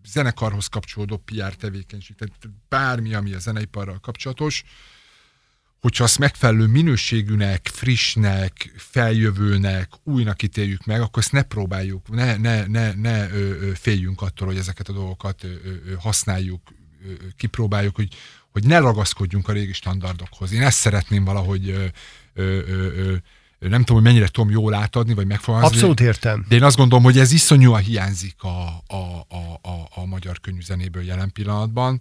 [0.06, 2.34] zenekarhoz kapcsolódó PR tevékenység, tehát
[2.68, 4.64] bármi, ami a zeneiparral kapcsolatos,
[5.86, 12.66] hogyha azt megfelelő minőségűnek, frissnek, feljövőnek, újnak ítéljük meg, akkor ezt ne próbáljuk, ne, ne,
[12.66, 16.60] ne, ne ö, féljünk attól, hogy ezeket a dolgokat ö, ö, használjuk,
[17.06, 18.08] ö, kipróbáljuk, hogy,
[18.52, 20.52] hogy ne ragaszkodjunk a régi standardokhoz.
[20.52, 21.84] Én ezt szeretném valahogy ö,
[22.34, 23.14] ö, ö,
[23.58, 25.76] nem tudom, hogy mennyire tudom jól átadni, vagy megfogalmazni.
[25.76, 26.44] Abszolút értem.
[26.48, 31.04] De én azt gondolom, hogy ez iszonyúan hiányzik a, a, a, a, a magyar könyvzenéből
[31.04, 32.00] jelen pillanatban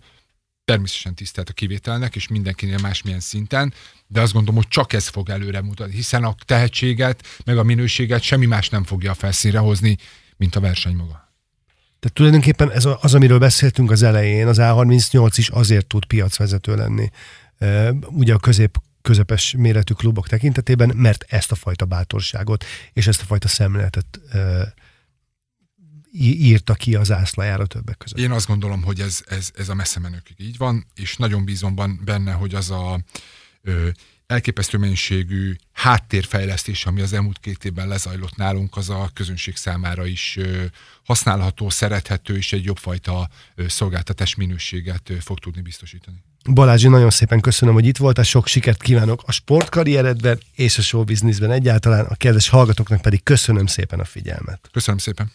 [0.66, 3.74] természetesen tisztelt a kivételnek, és mindenkinél másmilyen szinten,
[4.08, 8.22] de azt gondolom, hogy csak ez fog előre mutatni, hiszen a tehetséget, meg a minőséget
[8.22, 9.98] semmi más nem fogja a felszínre hozni,
[10.38, 11.24] mint a verseny maga.
[12.00, 17.10] Tehát tulajdonképpen ez az, amiről beszéltünk az elején, az A38 is azért tud piacvezető lenni.
[18.10, 23.26] Ugye a közép közepes méretű klubok tekintetében, mert ezt a fajta bátorságot és ezt a
[23.26, 24.20] fajta szemléletet
[26.22, 28.20] írta ki az ászlajára többek között.
[28.20, 32.00] Én azt gondolom, hogy ez, ez, ez a messze menőkig így van, és nagyon bízom
[32.06, 33.00] benne, hogy az a
[33.62, 33.88] ö,
[34.28, 40.38] elképesztő mennyiségű háttérfejlesztés, ami az elmúlt két évben lezajlott nálunk, az a közönség számára is
[41.04, 43.30] használható, szerethető, és egy jobbfajta
[43.68, 46.24] szolgáltatás minőséget fog tudni biztosítani.
[46.54, 51.52] Balázsi, nagyon szépen köszönöm, hogy itt voltál, sok sikert kívánok a sportkarrieredben és a showbizniszben
[51.52, 54.70] egyáltalán, a kedves hallgatóknak pedig köszönöm szépen a figyelmet.
[54.72, 55.32] Köszönöm szépen.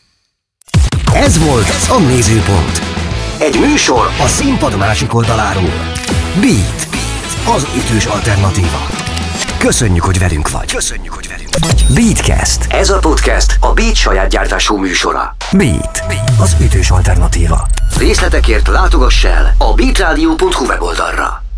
[1.14, 2.80] Ez volt a Nézőpont.
[3.38, 5.72] Egy műsor a színpad másik oldaláról.
[6.40, 6.88] Beat.
[7.56, 8.86] Az ütős alternatíva.
[9.58, 10.72] Köszönjük, hogy velünk vagy.
[10.72, 11.84] Köszönjük, hogy velünk vagy.
[11.94, 12.72] Beatcast.
[12.72, 15.36] Ez a podcast a Beat saját gyártású műsora.
[15.52, 16.02] Beat.
[16.40, 17.66] Az ütős alternatíva.
[17.98, 21.49] Részletekért látogass el a beatradio.hu weboldalra.